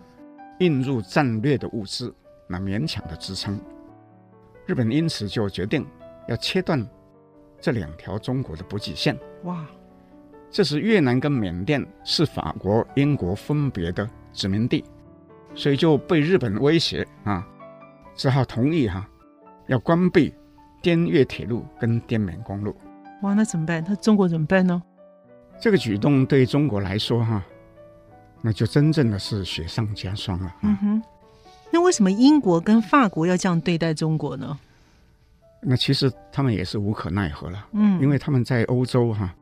[0.58, 2.14] 运入战略的物资，
[2.46, 3.58] 那勉强的支撑。
[4.66, 5.86] 日本因此就决定
[6.28, 6.84] 要切断
[7.60, 9.16] 这两条中国的补给线。
[9.44, 9.64] 哇！
[10.50, 14.84] 这时越南跟缅甸是法国、英国分别的殖民地，
[15.54, 17.46] 所以就被日本威胁啊，
[18.14, 19.08] 只好同意哈、啊，
[19.66, 20.32] 要关闭
[20.82, 22.74] 滇越铁路跟滇缅公路。
[23.22, 23.84] 哇，那怎么办？
[23.86, 24.82] 那中国怎么办呢？
[25.60, 27.46] 这个举动对中国来说哈、啊，
[28.42, 30.56] 那就真正的是雪上加霜了、啊。
[30.62, 31.02] 嗯哼，
[31.70, 34.58] 那为什么英国跟法国要这样对待中国呢？
[35.60, 37.66] 那其实他们也是无可奈何了。
[37.72, 39.34] 嗯，因为他们在欧洲哈、啊。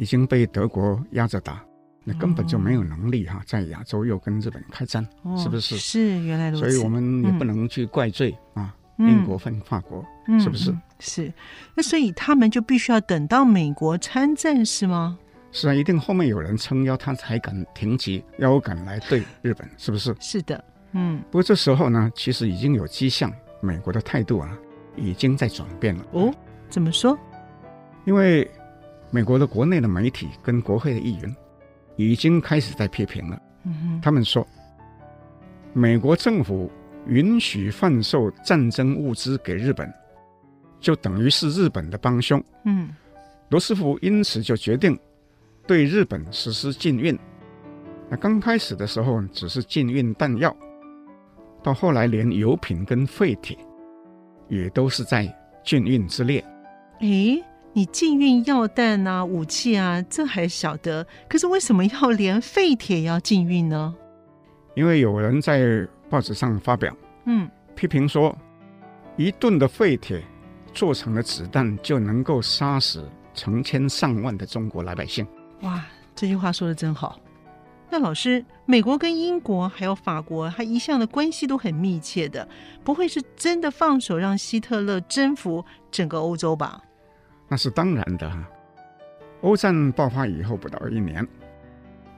[0.00, 1.60] 已经被德国压着打，
[2.04, 5.76] 那根本就没有能力哈，在亚洲又跟日本开战，哦、是不是？
[5.76, 6.70] 是原来如此。
[6.70, 10.72] 所以我们也不能去怪罪、嗯、啊，英国分法国，嗯、是不是？
[11.00, 11.32] 是。
[11.74, 15.18] 那所以他们就必须要等到美国参战，是吗？
[15.52, 20.14] 是啊，一定后面有人撑腰，他才敢挺起腰杆来对日本，是不是？
[20.20, 21.20] 是的，嗯。
[21.30, 24.56] 不过这时候呢，其实已经有迹象，美国的态度啊，
[24.96, 26.06] 已经在转变了。
[26.12, 26.32] 哦，
[26.68, 27.18] 怎么说？
[28.04, 28.48] 因为
[29.10, 31.36] 美国的国内的媒体跟国会的议员。
[32.00, 33.42] 已经开始在批评了。
[33.64, 34.46] 嗯哼，他们说，
[35.72, 36.70] 美国政府
[37.08, 39.92] 允许贩售战争物资给日本，
[40.78, 42.40] 就等于是日本的帮凶。
[42.64, 42.90] 嗯，
[43.48, 44.96] 罗斯福因此就决定
[45.68, 47.16] 对日本实施禁运。
[48.08, 50.56] 那刚开始的时候只是禁运弹药，
[51.62, 53.56] 到后来连油品跟废铁
[54.48, 56.44] 也都是在禁运之列。
[57.00, 57.44] 诶。
[57.74, 61.06] 你禁运药弹啊，武器啊，这还晓得。
[61.28, 63.94] 可是为什么要连废铁也要禁运呢？
[64.74, 66.92] 因为有人在报纸上发表，
[67.26, 68.36] 嗯，批评说，
[69.16, 70.24] 一吨的废铁
[70.72, 75.24] 做成了子弹就能够杀死成千上万的中国老百姓。
[75.60, 77.18] 哇，这句话说的真好。
[77.90, 82.46] 那老师，美国跟英国还有法国，它一向的关系都很密切的，
[82.84, 86.82] 不会是真的放手让希特勒征服整个欧洲吧？
[87.48, 88.46] 那是当然的哈。
[89.40, 91.26] 欧战爆发以后不到一年，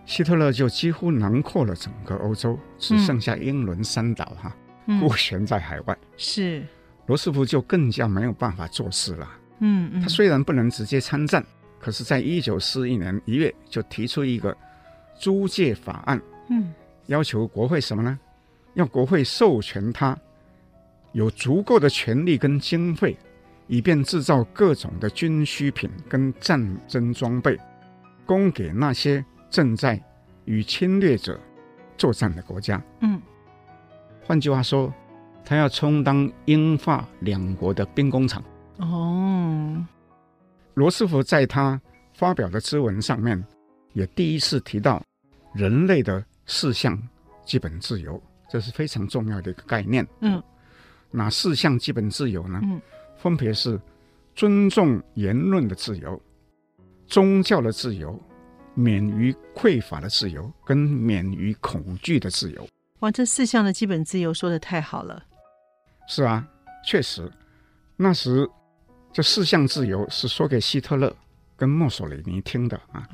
[0.06, 4.52] 希特勒就几乎囊括了整个欧洲，只剩下英伦三岛哈，
[4.98, 5.96] 孤悬在海外。
[6.16, 6.66] 是，
[7.06, 9.28] 罗斯福就更加没有办法做事了。
[9.60, 11.44] 嗯嗯，他虽然不能直接参战，
[11.80, 14.56] 可是，在一九四一年一月就提出一个
[15.18, 16.72] 租借法案，嗯，
[17.06, 18.16] 要求国会什么呢？
[18.74, 20.16] 要国会授权他
[21.12, 23.16] 有足够的权力跟经费。
[23.72, 27.56] 以便制造各种的军需品跟战争装备，
[28.26, 30.02] 供给那些正在
[30.44, 31.38] 与侵略者
[31.96, 32.82] 作战的国家。
[32.98, 33.22] 嗯，
[34.24, 34.92] 换句话说，
[35.44, 38.42] 他要充当英法两国的兵工厂。
[38.78, 39.86] 哦，
[40.80, 41.78] 罗斯福在他
[42.14, 43.44] 发表的咨文上面，
[43.92, 45.04] 也第一次提到
[45.52, 46.98] 人类的四项
[47.44, 50.08] 基本自由，这是非常重要的一个概念。
[50.20, 50.42] 嗯，
[51.10, 52.58] 哪四项基本自由呢？
[52.62, 52.80] 嗯。
[53.18, 53.78] 分别是
[54.34, 56.18] 尊重言论的自由、
[57.06, 58.18] 宗教的自由、
[58.72, 62.66] 免于匮乏的自由，跟免于恐惧的自由。
[63.00, 65.22] 哇，这四项的基本自由说的太好了。
[66.08, 66.48] 是啊，
[66.86, 67.30] 确实，
[67.98, 68.48] 那时
[69.12, 71.14] 这四项自由是说给希特勒
[71.56, 73.06] 跟墨索里尼听的啊。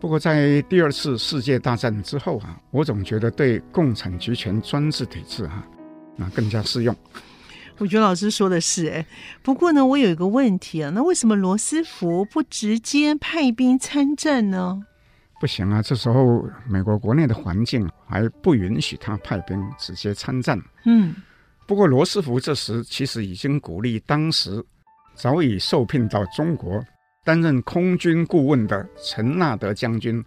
[0.00, 5.68] 不过在第二次世界大战之后啊，我总觉得对共产集权专制体制哈、啊，
[6.16, 6.94] 那更加适用。
[7.78, 9.06] 我觉得老师说的是哎，
[9.42, 14.84] 不过呢，我有一个问题啊，那为什么罗斯福不直接派兵参战呢？
[15.40, 20.60] 不行啊，这时候美国国内的环境还不允许他派兵直接参战。
[20.84, 21.14] 嗯，
[21.66, 24.64] 不过罗斯福这时其实已经鼓励当时
[25.14, 26.84] 早已受聘到中国
[27.24, 30.22] 担任空军顾问的陈纳德将军，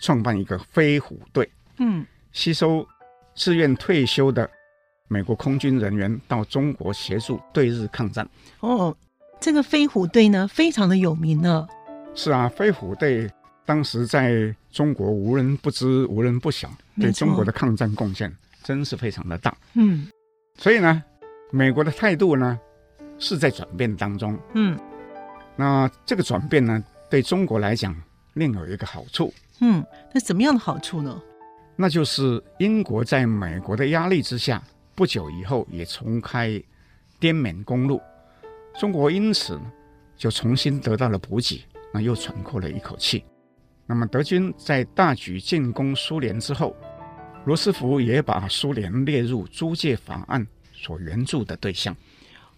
[0.00, 1.50] 创办一个飞虎队。
[1.78, 2.86] 嗯，吸收
[3.34, 4.48] 自愿退休的。
[5.08, 8.28] 美国空军人员到中国协助对日抗战。
[8.58, 8.94] 哦，
[9.40, 11.66] 这个飞虎队呢，非常的有名呢。
[12.14, 13.30] 是啊，飞虎队
[13.64, 16.68] 当时在中国无人不知，无人不晓，
[17.00, 18.34] 对中国的抗战贡献
[18.64, 19.56] 真是非常的大。
[19.74, 20.08] 嗯，
[20.58, 21.02] 所以呢，
[21.52, 22.58] 美国的态度呢
[23.18, 24.38] 是在转变当中。
[24.54, 24.78] 嗯，
[25.56, 27.94] 那这个转变呢，对中国来讲
[28.34, 29.32] 另有一个好处。
[29.60, 31.22] 嗯，那什么样的好处呢？
[31.76, 34.62] 那就是英国在美国的压力之下。
[34.94, 36.58] 不久以后，也重开
[37.20, 38.00] 滇缅公路，
[38.80, 39.60] 中国因此
[40.16, 43.22] 就重新得到了补给，那又喘过了一口气。
[43.84, 46.74] 那么德军在大举进攻苏联之后，
[47.44, 51.94] 罗斯福也把苏联列入租借法案所援助的对象。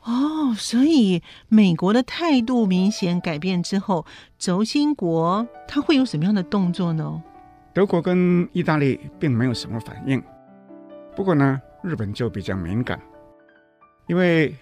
[0.08, 4.06] 哦，所以美国的态度明显改变之后，
[4.38, 7.22] 轴心国它会有什么样的动作呢？
[7.74, 10.22] 德国跟意大利并没有什么反应，
[11.14, 12.98] 不过呢，日本就比较敏感，
[14.06, 14.54] 因为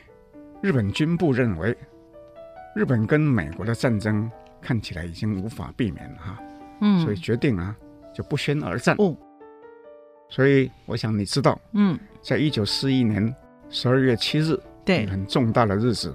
[0.60, 1.76] 日本军部认为
[2.74, 4.28] 日本跟美国的战争
[4.60, 6.38] 看起来已经无法避免了哈，
[6.80, 7.72] 嗯，所以决定啊
[8.12, 8.96] 就不宣而战。
[8.98, 9.16] 哦，
[10.28, 13.32] 所以我想你知道，嗯，在一九四一年
[13.70, 16.14] 十二月七日，对，很重大的日子，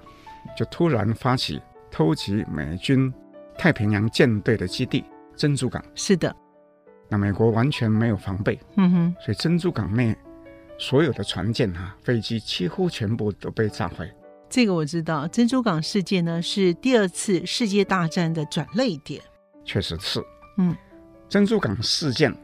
[0.57, 3.13] 就突然发起偷袭美军
[3.55, 5.05] 太平洋舰队的基地
[5.35, 5.83] 珍珠港。
[5.93, 6.35] 是的，
[7.07, 10.17] 那美国完全没有防备，嗯哼，所以珍珠港内。
[10.79, 14.11] 所有的船舰哈、啊，飞机几乎全部都被炸毁。
[14.49, 19.21] 这个我知道，珍珠港事件呢是第二次世界大战的转泪点。
[19.63, 20.19] 确实是，
[20.57, 20.75] 嗯，
[21.29, 22.35] 珍珠港事件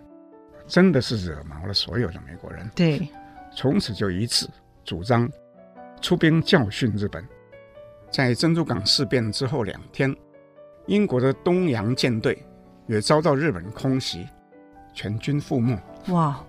[0.68, 3.10] 真的是惹毛了所有的美国人，对，
[3.56, 4.48] 从此就一致
[4.84, 5.28] 主张
[6.02, 7.26] 出兵教训日本。
[8.10, 10.16] 在珍珠港事变之后两天，
[10.86, 12.42] 英国的东洋舰队
[12.88, 14.26] 也遭到日本空袭，
[14.94, 15.78] 全军覆没。
[16.14, 16.40] 哇！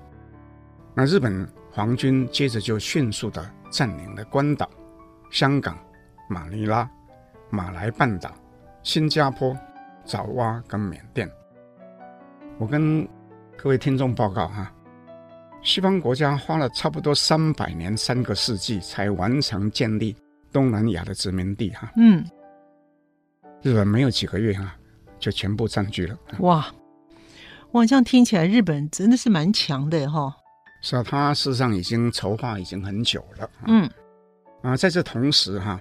[0.95, 4.69] 那日本皇军接着就迅速的占领了关岛、
[5.31, 5.79] 香港、
[6.29, 6.89] 马尼拉、
[7.51, 8.33] 马来半岛、
[8.83, 9.57] 新加坡、
[10.05, 11.31] 爪哇跟缅甸。
[12.59, 13.07] 我跟
[13.57, 14.73] 各位听众报告哈，
[15.63, 20.17] 西方国家花了差不多三百年三个世纪才完成建立。
[20.51, 22.25] 东南亚的殖民地哈，嗯，
[23.61, 24.75] 日本没有几个月哈，
[25.19, 26.19] 就全部占据了。
[26.39, 26.67] 哇，
[27.73, 30.35] 哇，这样听起来日本真的是蛮强的哈。
[30.81, 33.51] 是啊，他事实上已经筹划已经很久了。
[33.67, 33.89] 嗯，
[34.63, 35.79] 啊，在这同时哈，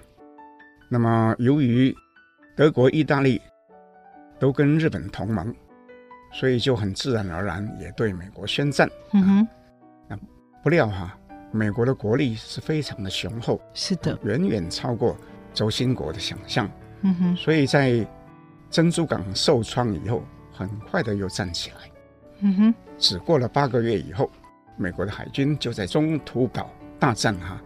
[0.90, 1.96] 那么由于
[2.54, 3.40] 德国、意大利
[4.38, 5.52] 都跟日本同盟，
[6.30, 8.86] 所以就很自然而然也对美国宣战。
[9.14, 9.57] 嗯哼，那
[10.62, 11.16] 不料哈。
[11.50, 15.16] 美国的国力是非常的雄厚，是的，远远超过
[15.54, 16.70] 轴心国的想象。
[17.00, 18.06] 嗯哼，所以在
[18.68, 21.76] 珍珠港受创以后，很快的又站起来。
[22.40, 24.30] 嗯哼，只过了八个月以后，
[24.76, 27.58] 美国的海军就在中途岛大战哈，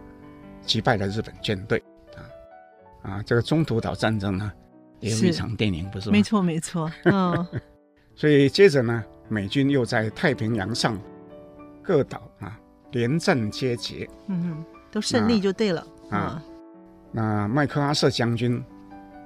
[0.61, 1.83] 击败了日本舰队。
[2.15, 4.49] 啊啊，这个中途岛战争呢，
[5.01, 6.13] 也有一场电影，不是吗？
[6.13, 6.89] 没错，没错。
[7.03, 7.45] 嗯，
[8.15, 10.97] 所以接着呢，美军又在太平洋上
[11.81, 12.57] 各岛啊。
[12.93, 16.41] 连战皆捷，嗯哼，都胜利就对了啊。
[17.11, 18.63] 那麦克阿瑟将军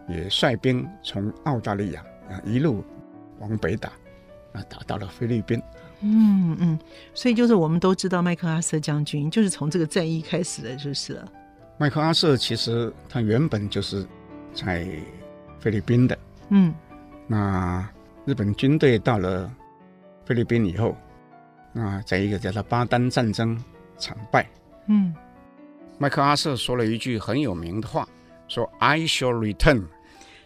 [0.10, 2.84] 也率兵从澳大利亚啊一路
[3.40, 3.90] 往北打，
[4.54, 5.62] 啊打到了菲律宾。
[6.02, 6.80] 嗯嗯，
[7.14, 11.32] 所以就是我们都知道麦克阿瑟将军就是从这个战役开始的，就是了。
[11.78, 14.06] 麦克阿瑟其实他原本就是
[14.54, 14.88] 在
[15.60, 16.18] 菲律宾的，
[16.50, 16.74] 嗯，
[17.28, 17.88] 那
[18.26, 19.52] 日本军队到了
[20.26, 20.96] 菲律宾以后。
[21.80, 23.58] 啊，在一个叫做巴丹战争
[23.98, 24.48] 惨败。
[24.88, 25.14] 嗯，
[25.98, 28.08] 麦克阿瑟说了一句很有名的话，
[28.48, 29.86] 说 “I shall return”。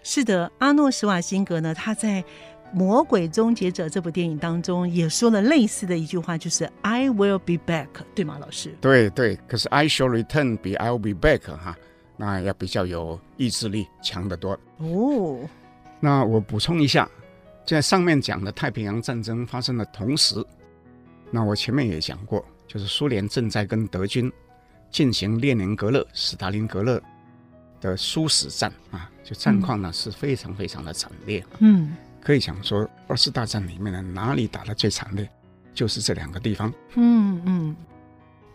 [0.04, 2.24] 是的，阿诺·施瓦辛格呢，他在
[2.74, 8.76] 《魔鬼终结者》这部电影当中也说了类似的一句话，就是 “I will be back”，对吗，老师？
[8.82, 11.78] 对对，可是 “I shall return” 比 “I will be back” 哈，
[12.18, 14.58] 那要比较有意志力强得多。
[14.78, 15.40] 哦，
[16.00, 17.08] 那我补充一下，
[17.64, 20.44] 在上面讲的太平洋战争发生的同时。
[21.34, 24.30] 那我前面也讲过，就是苏联正在跟德军
[24.90, 27.02] 进行列宁格勒、斯大林格勒
[27.80, 31.42] 的殊死战啊，就战况呢是非常非常的惨烈。
[31.60, 35.30] 嗯，可以讲说二次大战里面呢，哪里打得最惨烈，
[35.74, 36.72] 就是这两个地方。
[36.96, 37.76] 嗯嗯。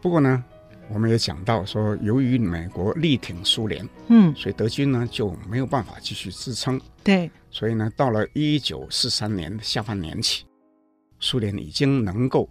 [0.02, 0.44] 不过呢，
[0.90, 6.78] 我们也讲到说，由于美国力挺苏联，嗯，所以德军呢就没有办法继续支撑。
[7.02, 7.30] 对。
[7.50, 10.44] 所以呢，到了一九四三年下半年起，
[11.20, 12.46] 苏联已经能够。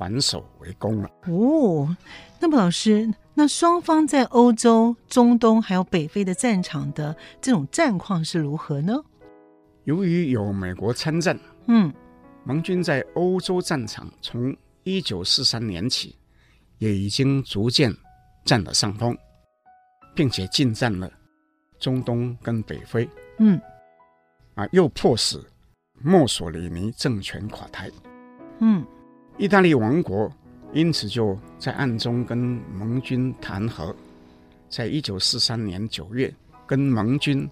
[0.00, 1.94] 反守为攻了哦。
[2.40, 8.94] 那么，老师，那双方在欧洲、中东还有北非的战场的这种战况是如何呢？
[9.84, 11.92] 由于有美国参战，嗯，
[12.44, 16.16] 盟军在欧洲战场从一九四三年起
[16.78, 17.94] 也已经逐渐
[18.46, 19.14] 占了上风，
[20.14, 21.12] 并且进占了
[21.78, 23.06] 中东跟北非，
[23.38, 23.60] 嗯，
[24.54, 25.38] 啊，又迫使
[26.02, 27.90] 墨索里尼政权垮台，
[28.60, 28.82] 嗯。
[29.40, 30.30] 意大利王国
[30.74, 33.96] 因此就在暗中跟盟军谈和，
[34.68, 36.30] 在一九四三年九月
[36.66, 37.50] 跟盟军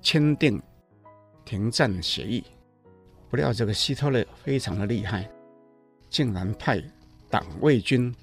[0.00, 0.62] 签订
[1.44, 2.44] 停战协议。
[3.28, 5.28] 不料这个希特勒非常的厉害，
[6.08, 6.80] 竟然派
[7.28, 8.14] 党卫军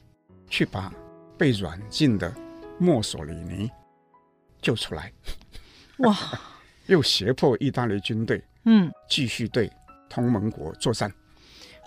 [0.47, 0.89] 去把
[1.37, 2.33] 被软禁的
[2.79, 3.69] 墨索里尼
[4.61, 5.11] 救出来。
[5.97, 6.15] 哇！
[6.87, 9.69] 又胁迫意大利军队嗯继续对
[10.09, 11.13] 同盟国作战。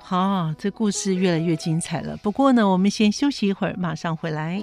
[0.08, 2.16] 好，这故事越来越精彩了。
[2.18, 4.62] 不过呢，我们先休息一会儿，马上回来。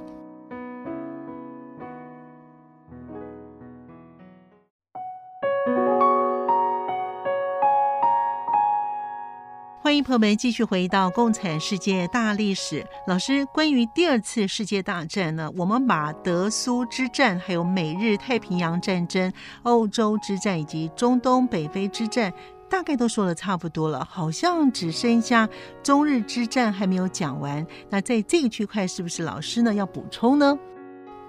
[9.82, 12.82] 欢迎朋友们继续回到《共产世界大历史》。
[13.06, 19.30] 老师，关于第二次世界大战呢，我们把德苏之战、还有美日太平洋战争、
[19.64, 22.32] 欧洲之战以及中东北非之战。
[22.74, 25.48] 大概都说的差不多了，好像只剩下
[25.84, 27.64] 中日之战还没有讲完。
[27.88, 30.58] 那在这个区块，是不是老师呢要补充呢？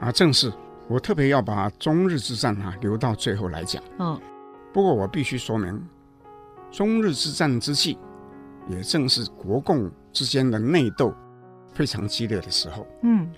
[0.01, 0.51] 啊，正是，
[0.89, 3.83] 我特别要把中日之战哈、啊、留到最后来讲。
[3.99, 4.19] 嗯，
[4.73, 5.87] 不过我必须说明，
[6.71, 7.99] 中日之战之际，
[8.67, 11.13] 也正是国共之间的内斗
[11.75, 12.87] 非常激烈的时候。
[13.03, 13.31] 嗯，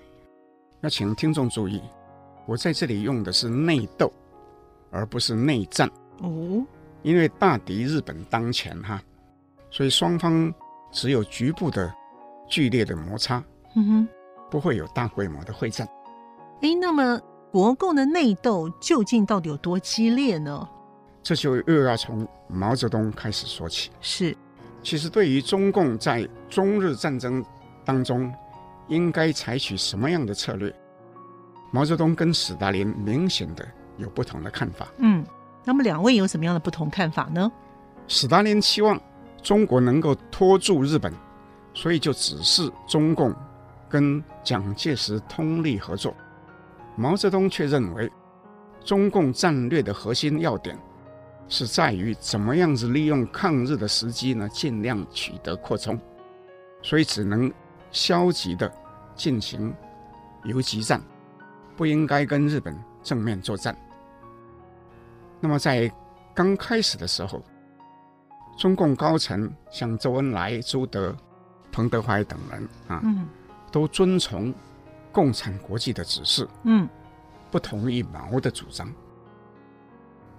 [0.79, 1.81] 那请听众注意，
[2.45, 4.09] 我在这里用的是内斗，
[4.91, 5.91] 而不是内战。
[6.21, 6.65] 哦。
[7.07, 9.01] 因为大敌日本当前哈，
[9.71, 10.53] 所以双方
[10.91, 11.89] 只有局部的
[12.49, 13.41] 剧烈的摩擦，
[13.77, 14.07] 嗯哼，
[14.51, 15.87] 不会有大规模的会战。
[16.61, 17.17] 哎，那么
[17.49, 20.67] 国共的内斗究竟到底有多激烈呢？
[21.23, 23.89] 这就又要从毛泽东开始说起。
[24.01, 24.35] 是，
[24.83, 27.41] 其实对于中共在中日战争
[27.85, 28.29] 当中
[28.89, 30.75] 应该采取什么样的策略，
[31.71, 34.89] 毛泽东跟斯大林明显的有不同的看法。
[34.97, 35.25] 嗯，
[35.67, 37.51] 那么两位有什么样的不同看法呢？
[38.07, 38.97] 史达林期望
[39.43, 41.13] 中国能够拖住日本，
[41.73, 43.35] 所以就指示中共
[43.89, 46.15] 跟蒋介石通力合作。
[46.95, 48.09] 毛泽东却认为，
[48.81, 50.79] 中共战略的核心要点
[51.49, 55.99] 是在于怎么样子利用抗日的时机呢，尽量取得扩充，
[56.81, 57.51] 所以只能
[57.91, 58.71] 消极的
[59.15, 59.75] 进行
[60.45, 61.01] 游击战，
[61.75, 63.77] 不应该跟日本正面作战。
[65.39, 65.91] 那么在
[66.33, 67.43] 刚开始的时候，
[68.57, 71.15] 中共高层像周恩来、朱德、
[71.71, 73.27] 彭德怀等人啊，嗯，
[73.71, 74.53] 都遵从。
[75.09, 76.87] 共产国际的指示，嗯，
[77.49, 78.87] 不同意毛的主张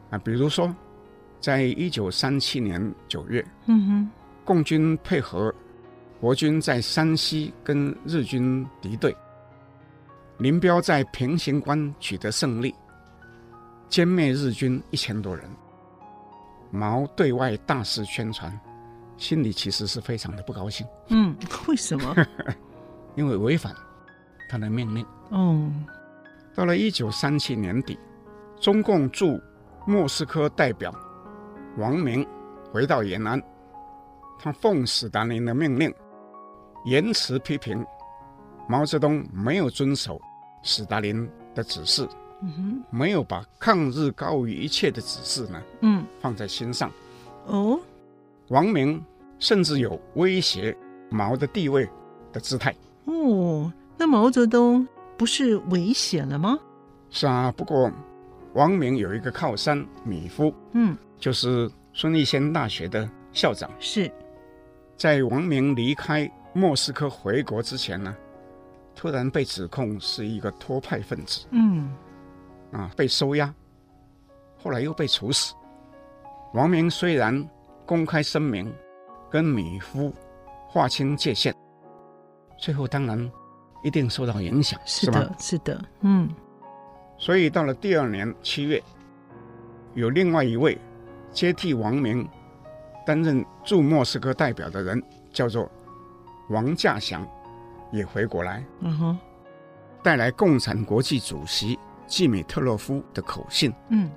[0.09, 0.18] 啊。
[0.18, 0.72] 比如说，
[1.40, 4.11] 在一九三七年九月，嗯哼，
[4.44, 5.53] 共军配合
[6.20, 9.12] 国军在山西跟日军敌对，
[10.36, 12.72] 林彪在平型关取得胜利，
[13.89, 15.49] 歼灭日军一千多人。
[16.70, 18.53] 毛对外大肆宣传，
[19.16, 20.86] 心里其实是非常的不高兴。
[21.09, 21.34] 嗯，
[21.66, 22.14] 为什么？
[23.16, 23.74] 因为违反。
[24.51, 25.05] 他的命令。
[25.30, 25.70] 哦，
[26.55, 27.99] 到了一九三七年底，
[28.59, 29.39] 中共驻
[29.86, 30.91] 莫斯科代表
[31.76, 32.26] 王明
[32.72, 33.43] 回到延安，
[34.39, 35.93] 他奉斯大林的命令，
[36.86, 37.84] 严词批评
[38.66, 40.18] 毛泽东没有遵守
[40.62, 42.09] 斯大林的指示，
[42.43, 46.91] 嗯哼，没有把抗日高于一切的指示呢，嗯，放在心上。
[47.47, 47.78] 哦，
[48.49, 49.05] 王明
[49.39, 50.76] 甚至有威胁
[51.11, 51.89] 毛的地位
[52.32, 52.74] 的姿态。
[53.07, 53.72] 哦。
[54.01, 54.86] 那毛泽东
[55.16, 56.57] 不是危险了吗？
[57.11, 57.91] 是啊，不过
[58.53, 63.68] 王明有一个靠山米夫，嗯，就是孙立先大学的校长。
[63.80, 64.09] 是，
[64.97, 68.14] 在王明离开莫斯科回国之前呢，
[68.95, 71.91] 突然被指控是一个托派分子，嗯，
[72.72, 73.52] 啊，被收押，
[74.62, 75.54] 后来又被处死。
[76.54, 77.48] 王明虽然
[77.86, 78.72] 公开声明
[79.30, 80.12] 跟米夫
[80.68, 81.54] 划清界限，
[82.58, 83.30] 最后当然。
[83.84, 86.28] 一定受到影响，是的，是，是的，嗯。
[87.16, 88.82] 所以到了第二年七月，
[89.94, 90.76] 有另外一位
[91.30, 92.28] 接替王明
[93.06, 95.00] 担任驻莫斯科代表的人，
[95.32, 95.70] 叫做
[96.48, 97.24] 王稼祥，
[97.92, 99.18] 也回国来，嗯哼，
[100.02, 101.78] 带来共产国际主席
[102.09, 104.11] 季米特洛夫的口信，嗯，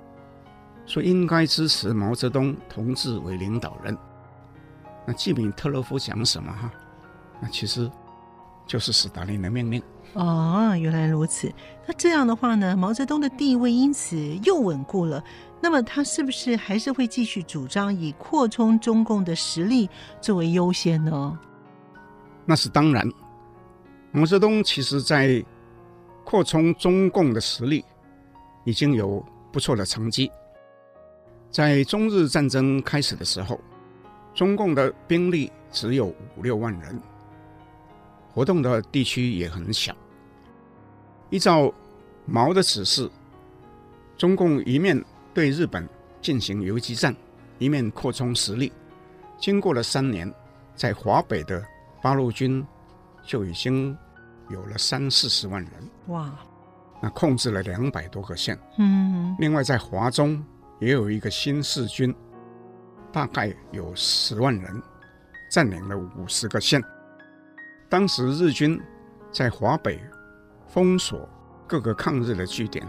[0.86, 3.96] 说应该支持毛泽东同志为领导人。
[5.06, 6.68] 那季米特洛夫讲什么哈？
[7.40, 7.88] 那其实。
[8.64, 9.82] 就是斯大林的命令
[10.14, 11.52] 哦，原来如此。
[11.84, 15.22] 那这样的话呢，毛泽东的地位因此又稳固了。
[15.60, 19.90] 那么他是不是还是会继续主张以扩充中共的实力
[20.20, 21.38] 作为优先呢？
[22.46, 23.06] 那是当然。
[24.12, 25.44] 毛泽东其实在
[26.24, 27.84] 扩充中共的实力
[28.64, 30.30] 已经有不错的成绩。
[31.50, 33.60] 在中日战争开始的时候，
[34.34, 37.00] 中共的兵力只有五六万人。
[38.32, 39.94] 活动的地区也很小。
[41.28, 41.70] 依照
[42.24, 43.10] 毛的指示，
[44.16, 45.04] 中共一面
[45.34, 45.86] 对日本
[46.22, 47.14] 进行游击战，
[47.58, 48.72] 一面扩充实力。
[49.38, 50.32] 经过了三年，
[50.74, 51.62] 在华北的
[52.00, 52.66] 八路军
[53.26, 53.94] 就已经
[54.52, 55.72] 有了三四十万人。
[56.06, 56.32] 哇！
[57.00, 58.56] 那控制了两百多个县。
[58.78, 59.34] 嗯。
[59.40, 60.44] 另外，在华中
[60.78, 62.14] 也有一个新四军，
[63.10, 64.82] 大概有十万人，
[65.50, 66.80] 占领了五十个县。
[67.88, 68.80] 当时日军
[69.32, 70.00] 在华北
[70.68, 71.28] 封锁
[71.66, 72.86] 各个抗日的据点，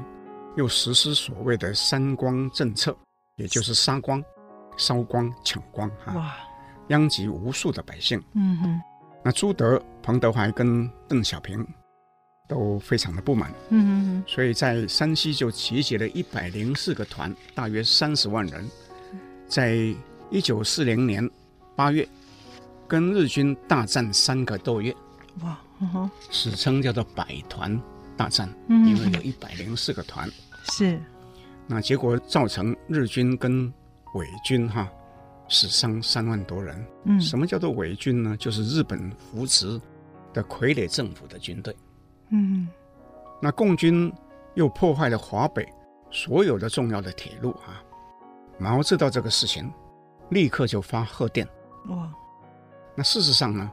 [0.56, 2.96] 又实施所谓的“三光”政策，
[3.38, 4.24] 也就是杀光、
[4.78, 6.34] 烧光、抢光，啊，哇，
[6.90, 8.24] 殃及无数的百姓。
[8.36, 8.82] 嗯哼，
[9.24, 11.66] 那朱德、彭德怀跟邓小平
[12.48, 13.52] 都非常的不满。
[14.28, 18.70] 所以在山西就集结了一百零四个团，大约三十万人，
[19.48, 19.76] 在
[20.30, 21.30] 一九四零年
[21.76, 22.08] 八月。
[22.86, 24.96] 跟日军大战三个多月，
[25.42, 27.82] 哇，嗯哼，史称叫做百团
[28.16, 30.30] 大战，嗯，因为有一百零四个团，
[30.66, 31.02] 是，
[31.66, 33.74] 那结果造成日军跟
[34.14, 34.88] 伪军哈
[35.48, 36.86] 死伤三万多人。
[37.06, 38.36] 嗯，什么叫做伪军呢？
[38.38, 39.80] 就是日本扶持
[40.34, 41.76] 的傀儡政府的军队。
[42.30, 42.68] 嗯，
[43.42, 44.12] 那共军
[44.56, 45.68] 又破坏了华北
[46.10, 47.84] 所有的重要的铁路啊，
[48.58, 49.72] 毛知道这个事情，
[50.30, 51.48] 立刻就发贺电。
[51.90, 52.12] 哇，
[52.96, 53.70] 那事实上呢，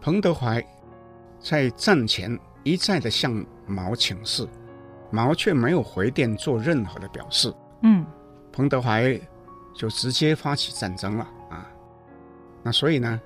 [0.00, 0.64] 彭德怀
[1.38, 4.46] 在战前一再的向毛请示，
[5.10, 7.54] 毛却没有回电做任何的表示。
[7.82, 8.04] 嗯，
[8.52, 9.18] 彭德怀
[9.76, 11.66] 就直接发起战争了啊。
[12.62, 13.20] 那所以呢，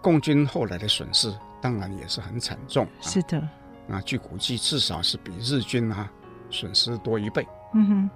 [0.00, 2.84] 共军后来的损失当然也是很惨重。
[2.84, 3.46] 啊、是的。
[3.86, 6.10] 那据估计，至少是比日军啊
[6.50, 7.46] 损失多一倍。
[7.74, 8.10] 嗯哼。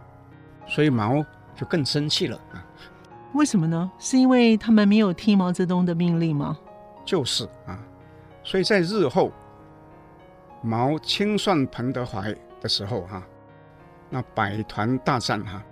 [0.68, 1.24] 所以毛
[1.54, 2.64] 就更生气了啊！
[3.34, 3.88] 为什么呢？
[3.98, 6.58] 是因为他们没有听毛泽东的命令吗？
[7.04, 7.78] 就是啊，
[8.42, 9.30] 所以在日后
[10.60, 13.26] 毛清算彭德怀的时候哈、啊，
[14.10, 15.64] 那百团大战哈、啊，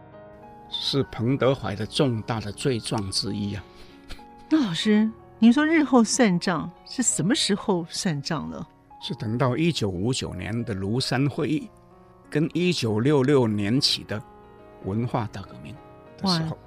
[0.81, 3.65] 是彭德怀的重大的罪状之一啊。
[4.51, 8.67] 那老师，您说日后算账是什么时候算账呢？
[9.01, 11.69] 是等到一九五九年的庐山会议，
[12.29, 14.23] 跟一九六六年起的。
[14.85, 15.75] 文化大革命
[16.19, 16.59] 的时候，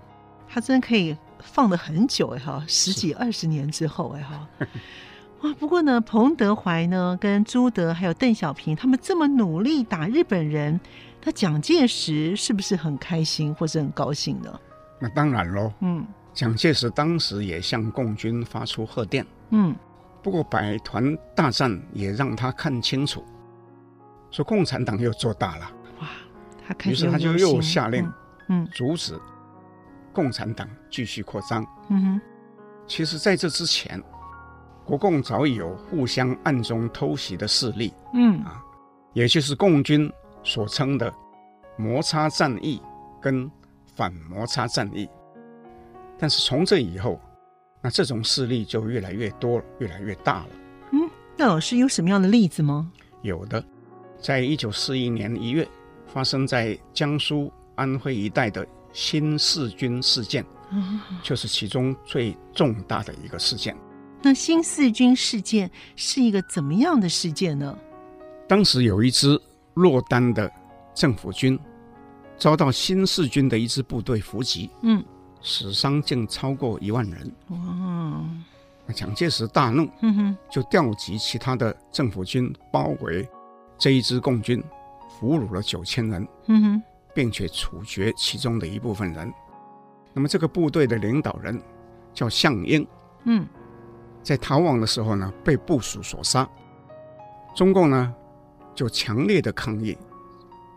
[0.50, 4.48] 他真可以放得很久哎哈，十几二十年之后哎哈，
[5.44, 5.54] 哇！
[5.60, 10.80] 不过呢，彭德怀呢，跟朱德还有邓小平他们这么努力打日本人，
[11.28, 14.60] 那蒋介石是不是很开心或是很高兴呢？
[14.98, 19.76] 那当然喽，嗯，蒋介石当时也向共军发出贺电，嗯，
[20.24, 23.26] 不过百团大战也让他看清楚，
[24.32, 25.70] 说共产党又做大了。
[26.00, 26.08] 哇，
[26.66, 28.10] 他于是他就又下令，
[28.48, 29.20] 嗯，阻止
[30.14, 31.62] 共产党继续扩张。
[31.90, 32.22] 嗯哼，
[32.88, 34.02] 其实在这之前，
[34.86, 37.92] 国共早已有互相暗中偷袭的势力。
[38.14, 38.64] 嗯啊，
[39.12, 40.10] 也就是共军
[40.48, 41.14] 所称的
[41.78, 42.82] 摩擦战役
[43.22, 43.52] 跟
[43.96, 45.08] 反摩擦战役。
[46.18, 47.20] 但是从这以后，
[47.82, 50.50] 那这种势力就越来越多，越来越大了。
[50.94, 52.92] 嗯，那老师有什么样的例子吗？
[53.22, 53.64] 有的，
[54.20, 55.68] 在一九四一年一月。
[56.10, 60.44] 发生在江苏、安徽一带的新四军事件，
[61.22, 63.76] 就是其中最重大的一个事件。
[64.22, 67.78] 那新四军事件是一个怎么样的事件呢？
[68.48, 69.40] 当时有一支
[69.78, 70.52] 落单的
[70.94, 71.58] 政府军，
[72.38, 75.04] 遭到新四军的一支部队伏击，嗯，
[75.42, 77.32] 死伤竟超过一万人。
[77.50, 77.58] 哇！
[78.86, 83.28] 那蒋介石大怒，嗯哼，就调集其他的政府军包围
[83.78, 84.64] 这一支共军。
[85.20, 86.84] 俘虏了九千人，嗯哼，
[87.16, 89.34] 并且处决其中的一部分人。
[90.14, 91.60] 那么这个部队的领导人
[92.14, 92.86] 叫项英，
[93.24, 93.48] 嗯，
[94.22, 96.48] 在逃亡的时候呢，被部署所杀。
[97.56, 98.14] 中共呢
[98.78, 99.98] 就强烈的抗议，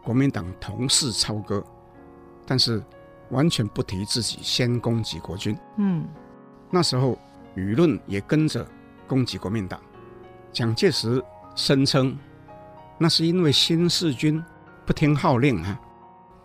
[0.03, 1.63] 国民党同事操戈，
[2.47, 2.83] 但是
[3.29, 5.55] 完全不提自己先攻击国军。
[5.77, 6.09] 嗯，
[6.71, 7.19] 那时候
[7.55, 8.67] 舆论也跟着
[9.07, 9.79] 攻击国民党。
[10.51, 11.23] 蒋介石
[11.55, 12.19] 声称。
[13.03, 14.43] 那是因为新四军
[14.85, 15.81] 不听号令啊，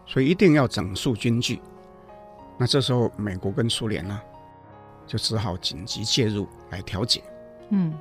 [0.05, 1.61] 所以一定要整肃军纪。
[2.57, 4.19] 那这时候美国跟苏联呢，
[5.05, 7.21] 就只好紧急介入来调解。
[7.71, 7.93] 嗯，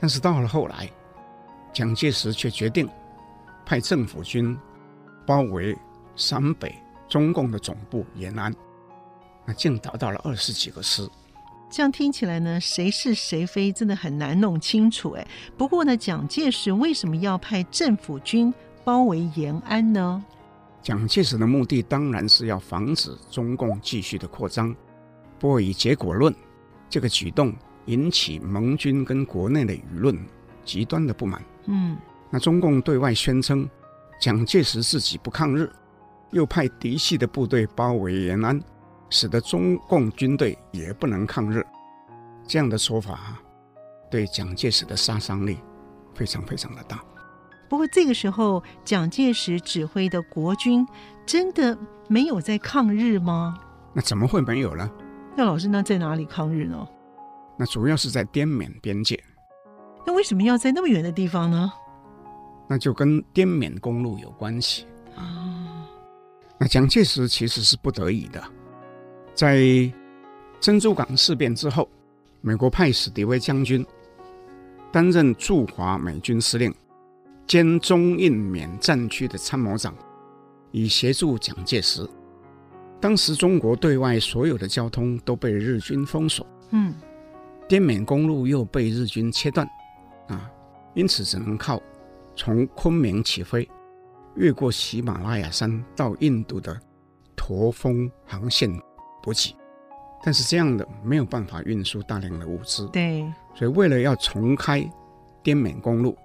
[0.00, 0.90] 但是到了后来，
[1.76, 2.88] 蒋介石却决定
[3.66, 4.56] 派政府军
[5.26, 5.76] 包围
[6.14, 6.74] 陕北
[7.06, 8.50] 中共的总部延安，
[9.44, 11.06] 那竟达到了二十几个师。
[11.68, 15.28] 这样听起来呢，谁是谁非真的很难弄清楚哎。
[15.58, 20.24] 不过呢，蒋介石为什么要派政府军包围延安呢？
[20.80, 24.74] 蒋介石的目的当然是要防止中共继续的扩张。
[25.38, 26.34] 不过以结果论，
[26.88, 27.54] 这个举动
[27.84, 30.18] 引起盟军跟国内的舆论
[30.64, 31.44] 极端的不满。
[31.66, 31.96] 嗯，
[32.30, 33.68] 那中共对外宣称
[34.20, 35.70] 蒋介石自己不抗日，
[36.30, 38.60] 又派嫡系的部队包围延安。
[39.08, 41.64] 使得中共军队也不能抗日，
[42.44, 43.36] 这样的说法
[44.10, 45.58] 对蒋介石的杀伤力
[46.12, 47.00] 非常非常的大。
[47.68, 50.84] 不过这个时候，蒋介石指挥的国军
[51.24, 53.56] 真的没有在抗日吗？
[53.92, 54.90] 那怎么会没有呢？
[55.36, 56.84] 那老师，那在哪里抗日呢？
[57.56, 59.22] 那主要是在滇缅边界。
[60.06, 61.72] 那为什么要在那么远的地方呢？
[62.68, 65.86] 那就跟滇缅公路有关系啊。
[66.58, 68.42] 那蒋介石其实是不得已的。
[69.34, 69.60] 在
[70.60, 71.88] 珍珠港事变之后，
[72.40, 73.84] 美国派史迪威将军
[74.90, 76.74] 担任驻华美军司令
[77.46, 79.94] 兼中印缅战区的参谋长，
[80.70, 82.08] 以协助蒋介石。
[82.98, 86.94] 当时中国对外所有的交通都被日军封锁，嗯，
[87.68, 89.75] 滇缅公路又被日军切断，啊，
[90.96, 91.80] 因此只能靠
[92.34, 93.68] 从昆明起飞，
[94.34, 96.76] 越过喜马拉雅山到印度的
[97.36, 98.68] 驼峰航线。
[99.22, 99.56] 补给，
[100.22, 102.86] 但是这样的没有办法运输大量的物资。
[102.92, 103.26] 对，
[103.56, 104.88] 所以为了要重开
[105.42, 106.16] 滇缅公路，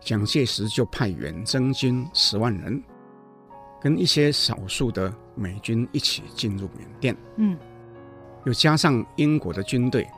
[0.00, 2.82] 蒋介石就派远征军十万人，
[3.82, 7.14] 跟一些少数的美军一起进入缅甸。
[7.36, 7.54] 嗯，
[8.46, 10.08] 又加上英国的军队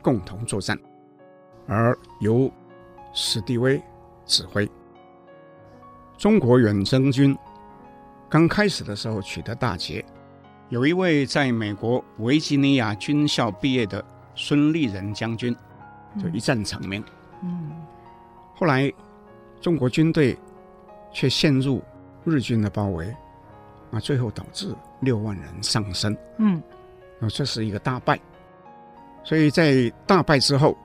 [0.00, 0.78] 共同作战，
[1.66, 2.48] 而由
[3.12, 3.80] 史迪威
[4.26, 4.68] 指挥。
[6.18, 7.36] 中国远征军
[8.28, 10.04] 刚开始的时候取得大捷，
[10.68, 14.04] 有一位在美国维吉尼亚军校毕业的
[14.34, 15.54] 孙立人将军
[16.20, 17.02] 就一战成名。
[17.42, 17.72] 嗯，
[18.54, 18.90] 后来
[19.60, 20.38] 中国军队
[21.12, 21.82] 却陷入
[22.24, 23.14] 日军的包围，
[23.90, 26.16] 啊，最后导致六万人丧生。
[26.38, 26.62] 嗯，
[27.20, 28.18] 啊，这是一个大败。
[29.24, 30.76] 所以在大败之后，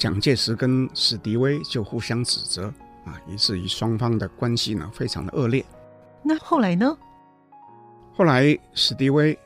[0.00, 2.72] 蒋介石跟史迪威就互相指责。
[3.04, 5.64] 啊，以至于双方的关系呢，非常的恶劣。
[6.22, 6.96] 那后来呢？
[8.14, 9.38] 后来史迪威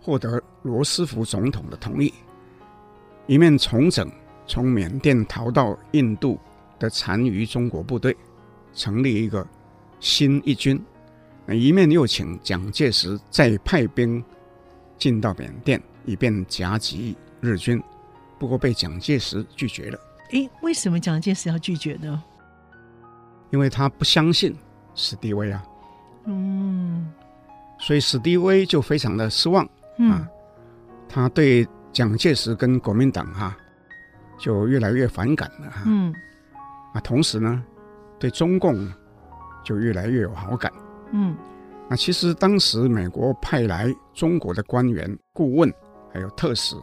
[0.00, 2.12] 获得罗斯福总统的同意，
[3.26, 4.10] 一面重整
[4.46, 6.38] 从缅甸逃到印度
[6.78, 8.16] 的残余中国部队，
[8.74, 9.46] 成立一个
[10.00, 10.76] 新一军；
[11.46, 14.22] 那一面又请蒋介石再派兵
[14.98, 17.80] 进到缅甸，以便夹击日军。
[18.40, 19.98] 不过被蒋介石拒绝了。
[20.30, 22.20] 诶，为什么蒋介石要拒绝呢？
[23.50, 24.56] 因为他不相信
[24.94, 25.62] 史迪威啊，
[26.24, 27.12] 嗯，
[27.78, 29.68] 所以史迪威就非常的失望，
[29.98, 30.28] 嗯、啊，
[31.08, 33.58] 他对蒋介石跟国民党哈、啊、
[34.38, 36.14] 就越来越反感了哈，嗯，
[36.94, 37.62] 啊，同时呢，
[38.18, 38.88] 对中共
[39.64, 40.72] 就越来越有好感，
[41.10, 41.36] 嗯，
[41.88, 45.68] 那其实当时美国派来中国的官员、顾问
[46.14, 46.76] 还有特使，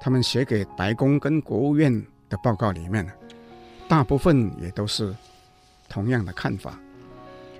[0.00, 1.92] 他们写给白宫跟国务院
[2.28, 3.06] 的报告里面，
[3.88, 5.14] 大部分也都是。
[5.90, 6.78] 同样的看法，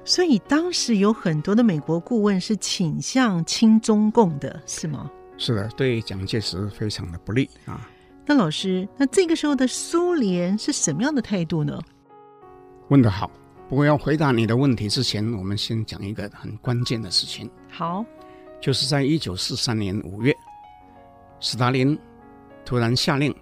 [0.05, 5.11] 所以当时有很多的美国顾问是倾向亲中共的，是吗？
[5.39, 7.89] 是的，对蒋介石非常的不利啊。
[8.27, 11.81] 那老师，那这个时候的苏联是什么样的态度呢？
[12.89, 13.31] 问得好。
[13.67, 17.51] 不过要回答你的问题之前，我们先讲一个很关键的事情。
[17.71, 18.05] 好，
[18.61, 20.37] 就是在一九四三年五月，
[21.41, 21.99] 斯大林
[22.69, 23.35] 突然下令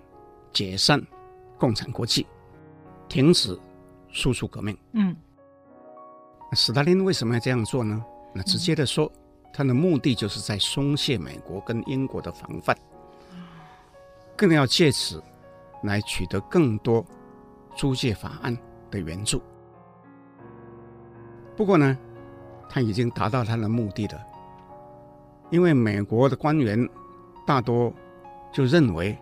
[0.52, 1.04] 解散
[1.58, 2.24] 共产国际，
[3.08, 3.58] 停止。
[4.12, 4.74] 输出革命。
[4.92, 5.14] 嗯，
[6.52, 8.02] 斯大林为什么要这样做呢？
[8.32, 12.74] 那直接的说，嗯、他的目的就是在松懈美国跟英国的防范，
[14.36, 15.20] 更要借此
[15.82, 17.04] 来取得更多
[17.74, 18.56] 租借法案
[18.90, 19.42] 的援助。
[21.56, 21.98] 不过呢，
[22.70, 24.24] 他已经达到他的目的了，
[25.50, 26.88] 因为美国的官员
[27.44, 27.92] 大多
[28.56, 29.14] 就认为，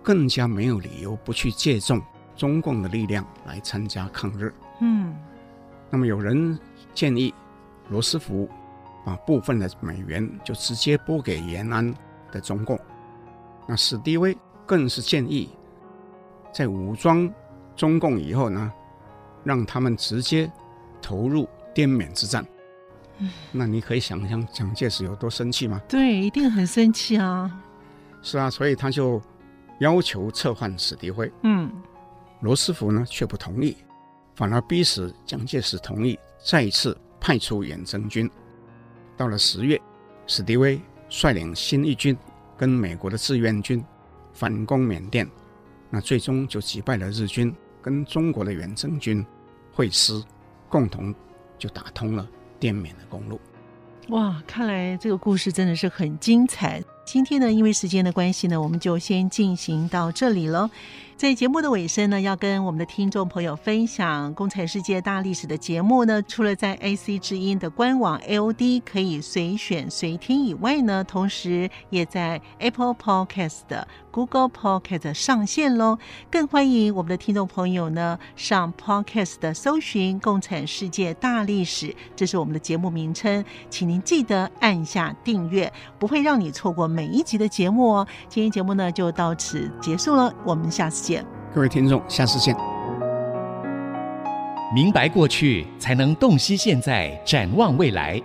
[0.00, 2.00] 更加没有理由不去借重。
[2.36, 5.12] 中共的力量来参加抗日，嗯，
[5.90, 6.56] 那么有人
[6.94, 7.34] 建议
[7.88, 8.48] 罗斯福
[9.04, 11.92] 把部分的美元就直接拨给延安
[12.30, 12.78] 的中共，
[13.66, 15.48] 那史迪威更是建议
[16.52, 17.28] 在武装
[17.74, 18.72] 中共以后呢，
[19.42, 20.48] 让他们直接
[21.02, 22.46] 投入滇缅之战。
[23.18, 25.80] 嗯，那你可以想象蒋介石有多生气吗？
[25.88, 27.50] 对，一定很生气啊。
[28.26, 29.22] 是啊，所以他就
[29.78, 31.32] 要求撤换史迪威。
[31.44, 31.70] 嗯。
[32.40, 33.76] 罗斯福呢却不同意，
[34.34, 38.28] 反而逼使蒋介石同意再一次派出远征军。
[39.16, 39.80] 到了十月，
[40.26, 42.18] 史迪威率领新一军
[42.58, 43.82] 跟美国的志愿军
[44.32, 45.24] 反攻缅甸，
[45.88, 49.24] 那最终就击败了日军，跟中国的远征军
[49.72, 50.20] 会师，
[50.68, 51.14] 共同
[51.56, 53.40] 就打通了滇缅的公路。
[54.08, 56.82] 哇，看来这个故事真的是很精彩。
[57.06, 60.68] 今天呢，因为时间的关系呢，我们就先进行到这里了。
[61.16, 73.84] 在节目的尾声呢，要跟我们的听众朋友分享《共产世界大历史》的节目呢，除了在 AC 之音的官网 AOD 可以随选随听以外呢，同时也在 Apple Podcast
[74.16, 75.98] Google Podcast 上线喽。
[76.30, 88.06] 更欢迎我们的听众朋友呢上 Podcast 的搜寻《共产世界大历史》，这是我们的节目名称，请您记得按下订阅，不会让你错过每一集的节目哦。
[88.26, 91.22] 今天节目呢就到此结束了，我们下次见。
[91.54, 92.56] 各位听众，下次见。
[94.74, 98.18] 明白过去，才能洞悉现在，展望未来。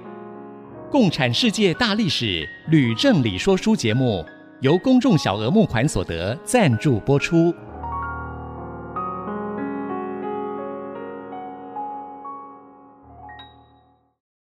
[0.90, 4.26] 共产世界大历史吕正理说书节目，
[4.62, 7.54] 由公众小额募款所得赞助播出。